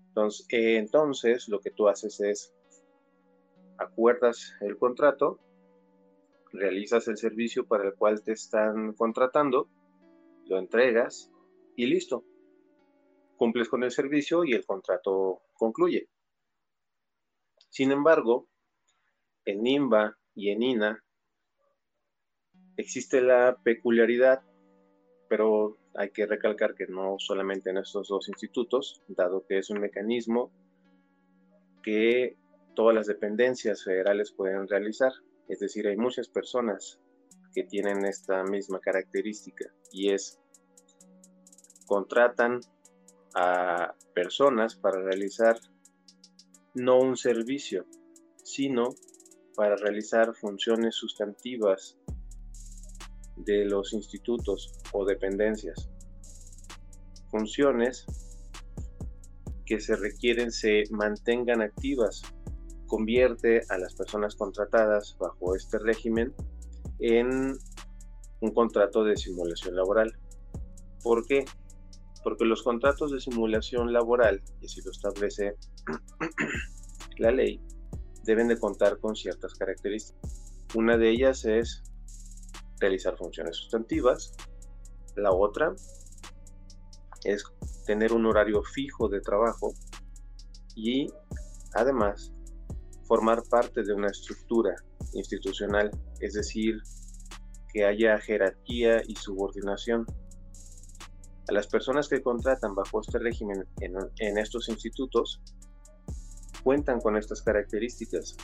[0.08, 2.52] Entonces, eh, entonces, lo que tú haces es
[3.78, 5.40] acuerdas el contrato,
[6.52, 9.70] realizas el servicio para el cual te están contratando,
[10.44, 11.32] lo entregas
[11.74, 12.22] y listo.
[13.38, 16.10] Cumples con el servicio y el contrato concluye.
[17.70, 18.46] Sin embargo,
[19.46, 21.04] en NIMBA y en INA
[22.76, 24.42] existe la peculiaridad,
[25.30, 29.80] pero hay que recalcar que no solamente en estos dos institutos, dado que es un
[29.80, 30.50] mecanismo
[31.82, 32.36] que
[32.74, 35.12] todas las dependencias federales pueden realizar.
[35.48, 36.98] Es decir, hay muchas personas
[37.54, 40.40] que tienen esta misma característica y es
[41.86, 42.60] contratan
[43.34, 45.58] a personas para realizar
[46.74, 47.84] no un servicio,
[48.42, 48.88] sino
[49.54, 51.96] para realizar funciones sustantivas
[53.36, 55.90] de los institutos o dependencias.
[57.30, 58.06] Funciones
[59.66, 62.22] que se requieren se mantengan activas.
[62.86, 66.34] Convierte a las personas contratadas bajo este régimen
[67.00, 67.56] en
[68.40, 70.16] un contrato de simulación laboral.
[71.02, 71.44] ¿Por qué?
[72.22, 75.56] Porque los contratos de simulación laboral, y así lo establece
[77.18, 77.60] la ley,
[78.24, 80.42] deben de contar con ciertas características.
[80.74, 81.82] Una de ellas es
[82.84, 84.34] realizar funciones sustantivas.
[85.16, 85.74] La otra
[87.24, 87.44] es
[87.86, 89.72] tener un horario fijo de trabajo
[90.76, 91.10] y
[91.74, 92.32] además
[93.06, 94.74] formar parte de una estructura
[95.14, 96.82] institucional, es decir,
[97.72, 100.06] que haya jerarquía y subordinación.
[101.48, 105.40] A las personas que contratan bajo este régimen en, estos institutos
[106.62, 108.36] cuentan con estas características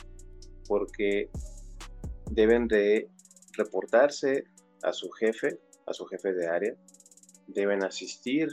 [0.67, 1.29] porque
[2.29, 3.09] deben de
[3.53, 4.45] reportarse
[4.83, 6.75] a su jefe, a su jefe de área,
[7.47, 8.49] deben asistir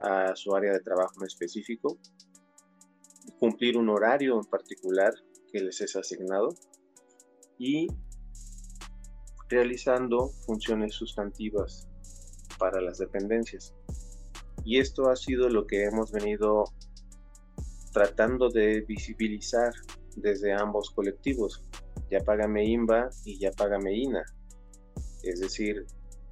[0.00, 1.98] a su área de trabajo en específico,
[3.38, 5.12] cumplir un horario en particular
[5.52, 6.54] que les es asignado.
[7.58, 7.88] Y
[9.50, 11.88] realizando funciones sustantivas
[12.58, 13.74] para las dependencias.
[14.64, 16.64] Y esto ha sido lo que hemos venido
[17.92, 19.72] tratando de visibilizar
[20.16, 21.62] desde ambos colectivos,
[22.10, 24.24] ya págame INVA y ya págame INA.
[25.22, 25.86] Es decir,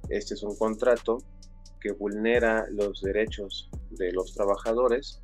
[0.09, 1.19] este es un contrato
[1.79, 5.21] que vulnera los derechos de los trabajadores,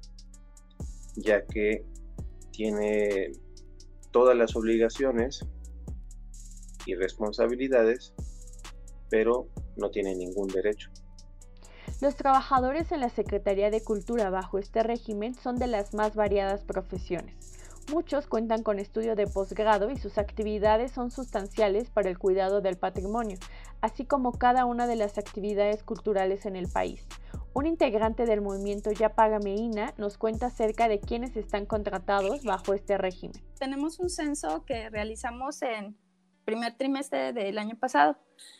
[1.15, 1.85] ya que
[2.51, 3.31] tiene
[4.11, 5.45] todas las obligaciones
[6.85, 8.13] y responsabilidades,
[9.09, 10.89] pero no tiene ningún derecho.
[12.01, 16.63] Los trabajadores en la Secretaría de Cultura bajo este régimen son de las más variadas
[16.63, 17.64] profesiones.
[17.91, 22.77] Muchos cuentan con estudio de posgrado y sus actividades son sustanciales para el cuidado del
[22.77, 23.37] patrimonio,
[23.79, 27.05] así como cada una de las actividades culturales en el país.
[27.53, 32.73] Un integrante del movimiento Ya Paga Meina nos cuenta acerca de quienes están contratados bajo
[32.73, 33.39] este régimen.
[33.59, 35.95] Tenemos un censo que realizamos en
[36.43, 38.17] primer trimestre del año pasado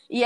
[0.08, 0.24] y,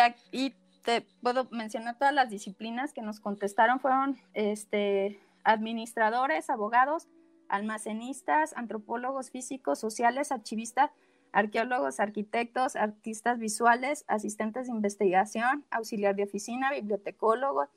[0.83, 7.07] te puedo mencionar todas las disciplinas que nos contestaron fueron este, administradores, abogados,
[7.51, 10.91] almacenistas, antropólogos físicos, sociales, archivistas,
[11.33, 17.69] arqueólogos, arquitectos, artistas visuales, asistentes de investigación, auxiliar de oficina, bibliotecólogos,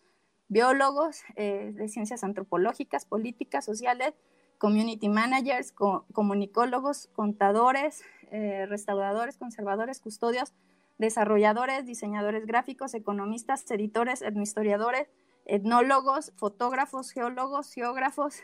[0.47, 4.13] biólogos eh, de ciencias antropológicas, políticas, sociales,
[4.57, 10.53] community managers, comunicólogos, contadores, eh, restauradores, conservadores, custodios,
[10.97, 15.07] desarrolladores, diseñadores gráficos, economistas, editores, etnohistoriadores,
[15.45, 18.41] etnólogos, fotógrafos, geólogos, geógrafos,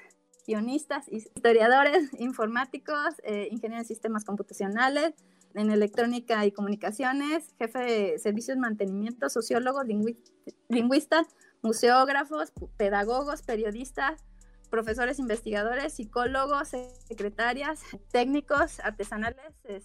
[0.49, 5.13] guionistas, historiadores, informáticos, eh, ingenieros de sistemas computacionales,
[5.55, 9.85] en electrónica y comunicaciones, jefe de servicios de mantenimiento, sociólogos,
[10.67, 11.27] lingüistas,
[11.61, 14.23] museógrafos, pedagogos, periodistas,
[14.69, 16.69] profesores investigadores, psicólogos,
[17.07, 19.35] secretarias, técnicos, artesanales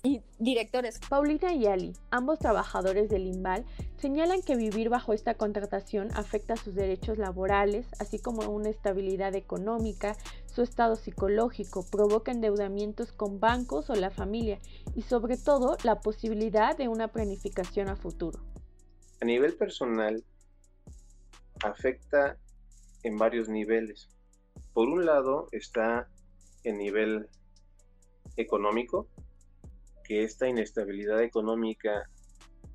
[0.02, 1.00] y directores.
[1.08, 3.64] Paulina y Ali, ambos trabajadores del IMBAL,
[3.98, 10.16] señalan que vivir bajo esta contratación afecta sus derechos laborales, así como una estabilidad económica,
[10.46, 14.60] su estado psicológico, provoca endeudamientos con bancos o la familia
[14.94, 18.40] y sobre todo la posibilidad de una planificación a futuro.
[19.20, 20.22] A nivel personal,
[21.62, 22.36] afecta
[23.02, 24.08] en varios niveles.
[24.74, 26.08] Por un lado está
[26.64, 27.28] el nivel
[28.36, 29.08] económico,
[30.02, 32.10] que esta inestabilidad económica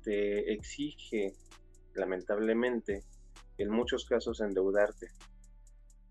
[0.02, 1.34] te exige,
[1.94, 3.04] lamentablemente,
[3.58, 5.08] en muchos casos endeudarte.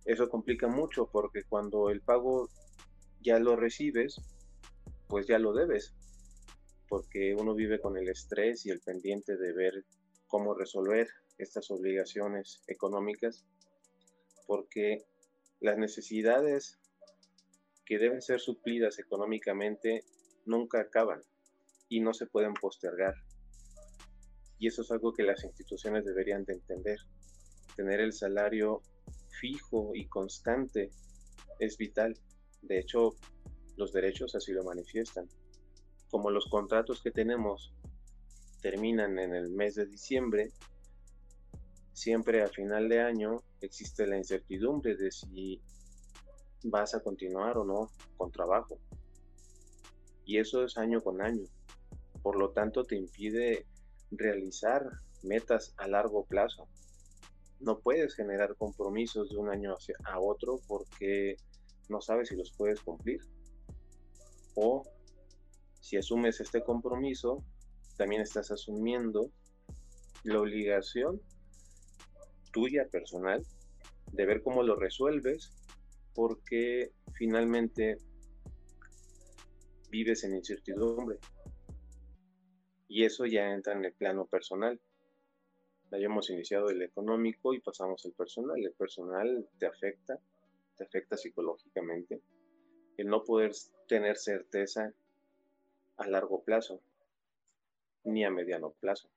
[0.06, 2.50] Eso complica mucho porque cuando el pago
[3.22, 4.22] ya lo recibes,
[5.08, 5.96] pues ya lo debes,
[6.88, 9.86] porque uno vive con el estrés y el pendiente de ver
[10.28, 11.08] cómo resolver
[11.40, 13.44] estas obligaciones económicas
[14.46, 15.06] porque
[15.62, 16.80] las necesidades
[17.86, 20.04] que deben ser suplidas económicamente
[20.46, 21.22] nunca acaban
[21.90, 23.16] y no se pueden postergar.
[24.60, 27.00] Y eso es algo que las instituciones deberían de entender.
[27.76, 28.82] Tener el salario
[29.40, 30.92] fijo y constante
[31.60, 32.18] es vital.
[32.62, 33.16] De hecho,
[33.78, 35.28] los derechos así lo manifiestan.
[36.10, 37.74] Como los contratos que tenemos
[38.62, 40.52] terminan en el mes de diciembre,
[41.94, 45.62] siempre a final de año existe la incertidumbre de si
[46.64, 48.80] vas a continuar o no con trabajo.
[50.26, 51.46] Y eso es año con año.
[52.22, 53.66] Por lo tanto, te impide
[54.12, 54.84] realizar
[55.24, 56.68] metas a largo plazo.
[57.60, 61.38] No puedes generar compromisos de un año a otro porque
[61.90, 63.22] no sabes si los puedes cumplir.
[64.56, 64.84] O
[65.80, 67.44] si asumes este compromiso,
[67.98, 69.32] también estás asumiendo
[70.24, 71.22] la obligación
[72.52, 73.44] tuya personal,
[74.12, 75.52] de ver cómo lo resuelves,
[76.14, 77.98] porque finalmente
[79.90, 81.18] vives en incertidumbre.
[82.88, 84.80] Y eso ya entra en el plano personal.
[85.92, 88.64] Ya hemos iniciado el económico y pasamos al personal.
[88.64, 90.20] El personal te afecta,
[90.76, 92.22] te afecta psicológicamente.
[92.98, 93.52] El no poder
[93.88, 94.94] tener certeza
[95.98, 96.82] a largo plazo,
[98.04, 99.10] ni a mediano plazo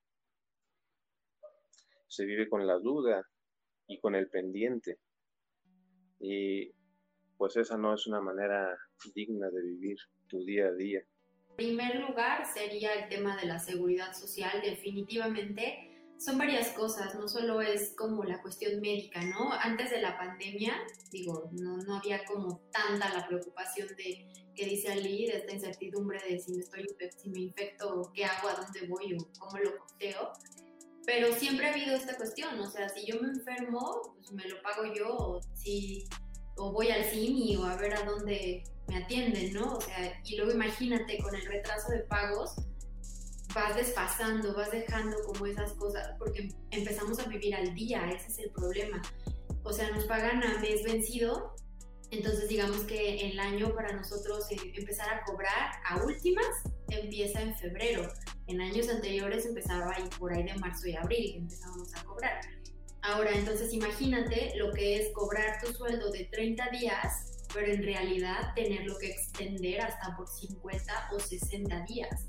[2.13, 3.27] se vive con la duda
[3.87, 4.99] y con el pendiente.
[6.21, 6.71] Y
[7.39, 8.77] pues esa no es una manera
[9.15, 9.97] digna de vivir
[10.29, 11.01] tu día a día.
[11.51, 14.61] En primer lugar sería el tema de la seguridad social.
[14.63, 15.89] Definitivamente
[16.19, 19.51] son varias cosas, no solo es como la cuestión médica, ¿no?
[19.53, 20.75] Antes de la pandemia,
[21.11, 26.21] digo, no, no había como tanta la preocupación de, que dice Ali, de esta incertidumbre
[26.29, 26.87] de si me, estoy,
[27.17, 30.33] si me infecto, qué hago, a dónde voy o cómo lo costeo.
[31.05, 34.63] Pero siempre ha habido esta cuestión, o sea, si yo me enfermo, pues me lo
[34.63, 36.05] pago yo, o si
[36.57, 39.75] o voy al cine o a ver a dónde me atienden, ¿no?
[39.75, 42.55] O sea, y luego imagínate con el retraso de pagos,
[43.55, 48.39] vas desfasando, vas dejando como esas cosas, porque empezamos a vivir al día, ese es
[48.39, 49.01] el problema.
[49.65, 51.52] O sea, nos pagan a mes vencido,
[52.13, 56.47] entonces digamos que el año para nosotros eh, empezar a cobrar a últimas
[56.89, 58.07] empieza en febrero.
[58.47, 62.41] En años anteriores empezaba ahí por ahí de marzo y abril que empezábamos a cobrar.
[63.03, 68.55] Ahora, entonces imagínate lo que es cobrar tu sueldo de 30 días, pero en realidad
[68.55, 72.29] tenerlo que extender hasta por 50 o 60 días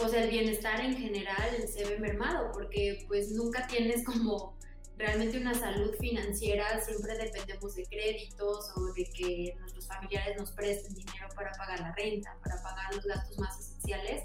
[0.00, 4.56] o sea, el bienestar en general se ve mermado porque pues nunca tienes como
[4.98, 10.94] realmente una salud financiera, siempre dependemos de créditos o de que nuestros familiares nos presten
[10.94, 14.24] dinero para pagar la renta, para pagar los gastos más esenciales,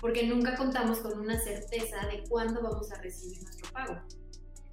[0.00, 4.00] porque nunca contamos con una certeza de cuándo vamos a recibir nuestro pago.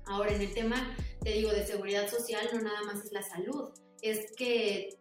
[0.05, 3.69] Ahora, en el tema, te digo, de seguridad social, no nada más es la salud,
[4.01, 4.97] es que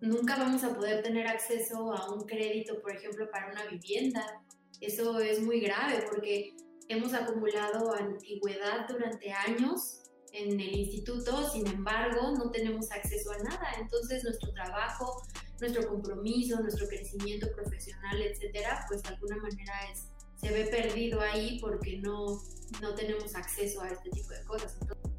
[0.00, 4.42] nunca vamos a poder tener acceso a un crédito, por ejemplo, para una vivienda
[4.82, 6.56] eso es muy grave porque
[6.88, 10.02] hemos acumulado antigüedad durante años
[10.32, 13.74] en el instituto, sin embargo, no tenemos acceso a nada.
[13.78, 15.22] Entonces, nuestro trabajo,
[15.60, 20.08] nuestro compromiso, nuestro crecimiento profesional, etcétera, pues de alguna manera es,
[20.40, 22.42] se ve perdido ahí porque no,
[22.80, 24.78] no tenemos acceso a este tipo de cosas.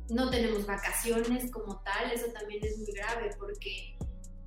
[0.09, 3.95] no tenemos vacaciones como tal, eso también es muy grave porque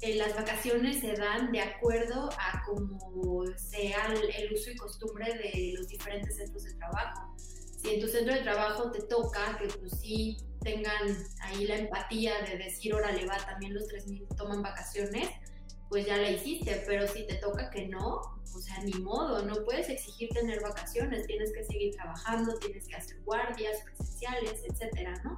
[0.03, 5.75] eh, las vacaciones se dan de acuerdo a cómo sea el, uso y costumbre de
[5.77, 7.35] los diferentes centros de trabajo.
[7.37, 12.35] Si en tu centro de trabajo te toca que pues sí tengan ahí la empatía
[12.43, 15.29] de decir, órale, va, también los 3.000 toman vacaciones,
[15.89, 18.21] pues ya la hiciste, pero si te toca que no,
[18.55, 22.97] o sea, ni modo, no puedes exigir tener vacaciones, tienes que seguir trabajando, tienes que
[22.97, 25.37] hacer guardias presenciales, etcétera, ¿no?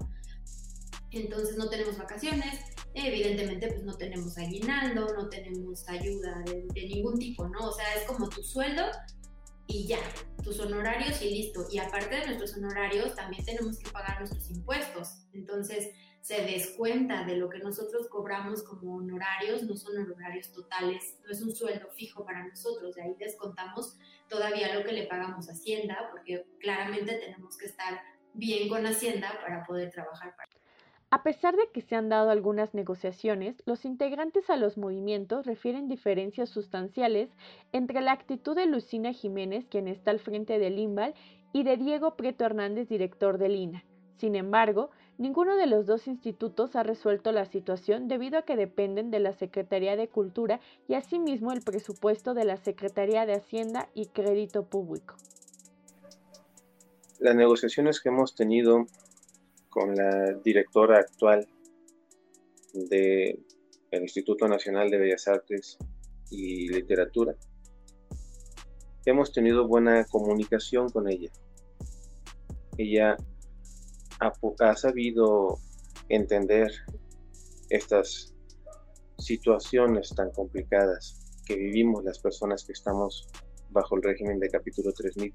[1.10, 2.60] Entonces no tenemos vacaciones,
[2.94, 7.68] evidentemente pues no tenemos aguinaldo, no tenemos ayuda de, ningún tipo, ¿no?
[7.68, 8.84] O sea, es como tu sueldo
[9.66, 10.00] y ya,
[10.42, 11.66] tus honorarios y listo.
[11.70, 15.26] Y aparte de nuestros honorarios, también tenemos que pagar nuestros impuestos.
[15.32, 15.88] Entonces
[16.20, 21.40] se descuenta de lo que nosotros cobramos como honorarios, no son honorarios totales, no es
[21.40, 23.96] un sueldo fijo para nosotros, de ahí descontamos
[24.28, 28.02] todavía lo que le pagamos a Hacienda, porque claramente tenemos que estar
[28.34, 30.57] bien con Hacienda para poder trabajar para
[31.10, 35.88] a pesar de que se han dado algunas negociaciones, los integrantes a los movimientos refieren
[35.88, 37.30] diferencias sustanciales
[37.72, 41.14] entre la actitud de Lucina Jiménez, quien está al frente del IMBAL,
[41.52, 43.84] y de Diego Prieto Hernández, director del INA.
[44.18, 49.10] Sin embargo, ninguno de los dos institutos ha resuelto la situación debido a que dependen
[49.10, 54.06] de la Secretaría de Cultura y asimismo el presupuesto de la Secretaría de Hacienda y
[54.06, 55.14] Crédito Público.
[57.18, 58.86] Las negociaciones que hemos tenido
[59.78, 61.46] con la directora actual
[62.72, 63.38] del
[63.92, 65.78] Instituto Nacional de Bellas Artes
[66.30, 67.36] y Literatura.
[69.06, 71.30] Hemos tenido buena comunicación con ella.
[72.76, 73.16] Ella
[74.18, 75.60] ha, ha sabido
[76.08, 76.72] entender
[77.70, 78.34] estas
[79.16, 83.28] situaciones tan complicadas que vivimos las personas que estamos
[83.70, 85.32] bajo el régimen de capítulo 3000.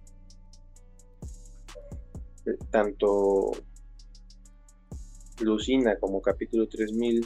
[2.72, 3.54] Tanto
[5.42, 7.26] Lucina como capítulo 3000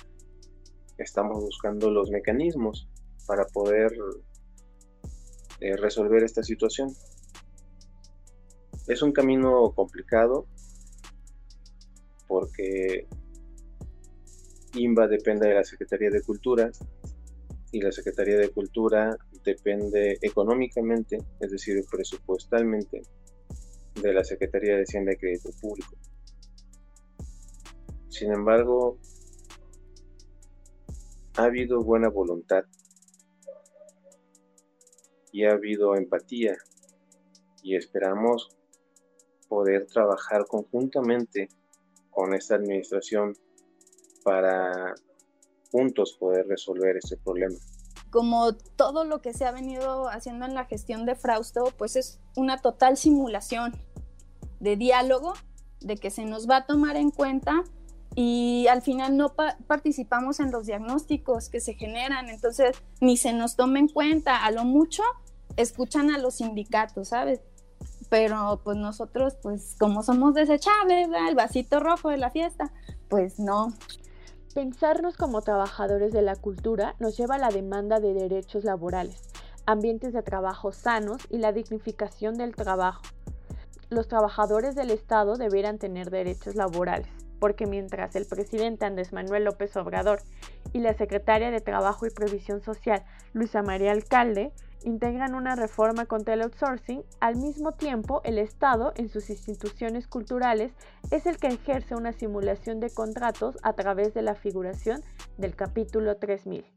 [0.97, 2.87] estamos buscando los mecanismos
[3.25, 3.91] para poder
[5.59, 6.93] eh, resolver esta situación.
[8.87, 10.47] Es un camino complicado
[12.27, 13.07] porque
[14.73, 16.71] IMBA depende de la Secretaría de Cultura
[17.71, 23.01] y la Secretaría de Cultura depende económicamente, es decir, presupuestalmente,
[24.01, 25.95] de la Secretaría de Hacienda y Crédito Público.
[28.09, 28.97] Sin embargo,
[31.37, 32.63] ha habido buena voluntad
[35.31, 36.55] y ha habido empatía
[37.61, 38.49] y esperamos
[39.47, 41.49] poder trabajar conjuntamente
[42.09, 43.37] con esta administración
[44.23, 44.95] para
[45.71, 47.55] juntos poder resolver este problema.
[48.09, 52.19] Como todo lo que se ha venido haciendo en la gestión de Frausto, pues es
[52.35, 53.73] una total simulación
[54.59, 55.33] de diálogo,
[55.81, 57.63] de que se nos va a tomar en cuenta
[58.19, 59.35] y al final no
[59.67, 64.49] participamos en los diagnósticos que se generan, entonces ni se nos toma en cuenta, a
[64.49, 65.03] lo mucho
[65.55, 67.41] escuchan a los sindicatos, ¿sabes?
[68.09, 72.71] pero pues nosotros, pues como somos desechables, el vasito rojo de la fiesta,
[73.07, 73.73] pues no.
[74.55, 79.21] Pensarnos como trabajadores de la cultura nos lleva a la demanda de derechos laborales,
[79.67, 83.03] ambientes de trabajo sanos y la dignificación del trabajo.
[83.89, 87.09] Los trabajadores del Estado deberán tener derechos laborales,
[87.39, 90.21] porque mientras el presidente Andrés Manuel López Obrador
[90.73, 94.51] y la secretaria de Trabajo y Previsión Social, Luisa María Alcalde,
[94.83, 100.71] integran una reforma contra el outsourcing, al mismo tiempo el Estado en sus instituciones culturales
[101.11, 105.01] es el que ejerce una simulación de contratos a través de la figuración
[105.37, 106.76] del capítulo 3000.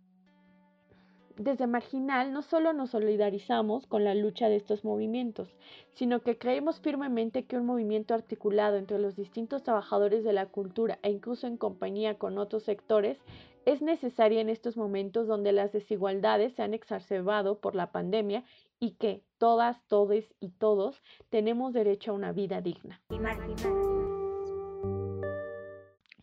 [1.41, 5.49] Desde Marginal no solo nos solidarizamos con la lucha de estos movimientos,
[5.95, 10.99] sino que creemos firmemente que un movimiento articulado entre los distintos trabajadores de la cultura
[11.03, 13.17] e incluso en compañía con otros sectores
[13.65, 18.45] es necesaria en estos momentos donde las desigualdades se han exacerbado por la pandemia
[18.79, 23.01] y que todas, todes y todos tenemos derecho a una vida digna.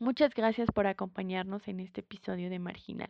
[0.07, 3.09] Muchas gracias por acompañarnos en este episodio de Marginal.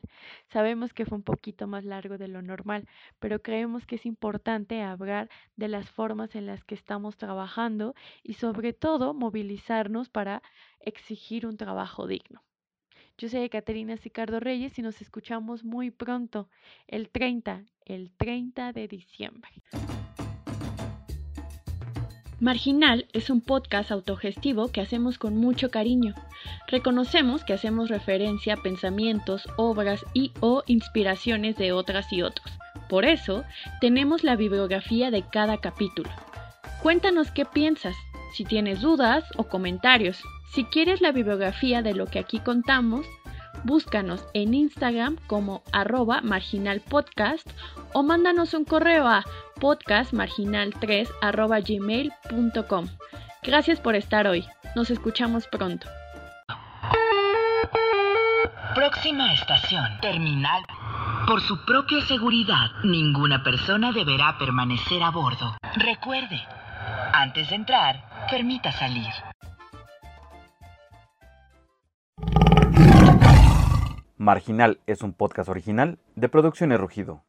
[0.51, 2.87] Sabemos que fue un poquito más largo de lo normal,
[3.19, 7.93] pero creemos que es importante hablar de las formas en las que estamos trabajando
[8.23, 10.41] y sobre todo movilizarnos para
[10.79, 12.41] exigir un trabajo digno.
[13.19, 16.49] Yo soy Caterina Sicardo Reyes y nos escuchamos muy pronto,
[16.87, 19.51] el 30, el 30 de diciembre.
[22.39, 26.13] Marginal es un podcast autogestivo que hacemos con mucho cariño.
[26.67, 32.47] Reconocemos que hacemos referencia a pensamientos, obras y o inspiraciones de otras y otros.
[32.89, 33.43] Por eso,
[33.81, 36.11] tenemos la bibliografía de cada capítulo.
[36.83, 37.95] Cuéntanos qué piensas,
[38.35, 40.21] si tienes dudas o comentarios.
[40.53, 43.07] Si quieres la bibliografía de lo que aquí contamos,
[43.63, 47.49] búscanos en Instagram como arroba marginalpodcast
[47.93, 49.25] o mándanos un correo a
[49.59, 52.87] podcastmarginal3 arroba gmail.com.
[53.43, 54.45] Gracias por estar hoy.
[54.75, 55.87] Nos escuchamos pronto.
[58.75, 60.61] Próxima estación, terminal.
[61.27, 65.57] Por su propia seguridad, ninguna persona deberá permanecer a bordo.
[65.75, 66.39] Recuerde,
[67.11, 69.11] antes de entrar, permita salir.
[74.17, 77.23] Marginal es un podcast original de Producciones Rugido.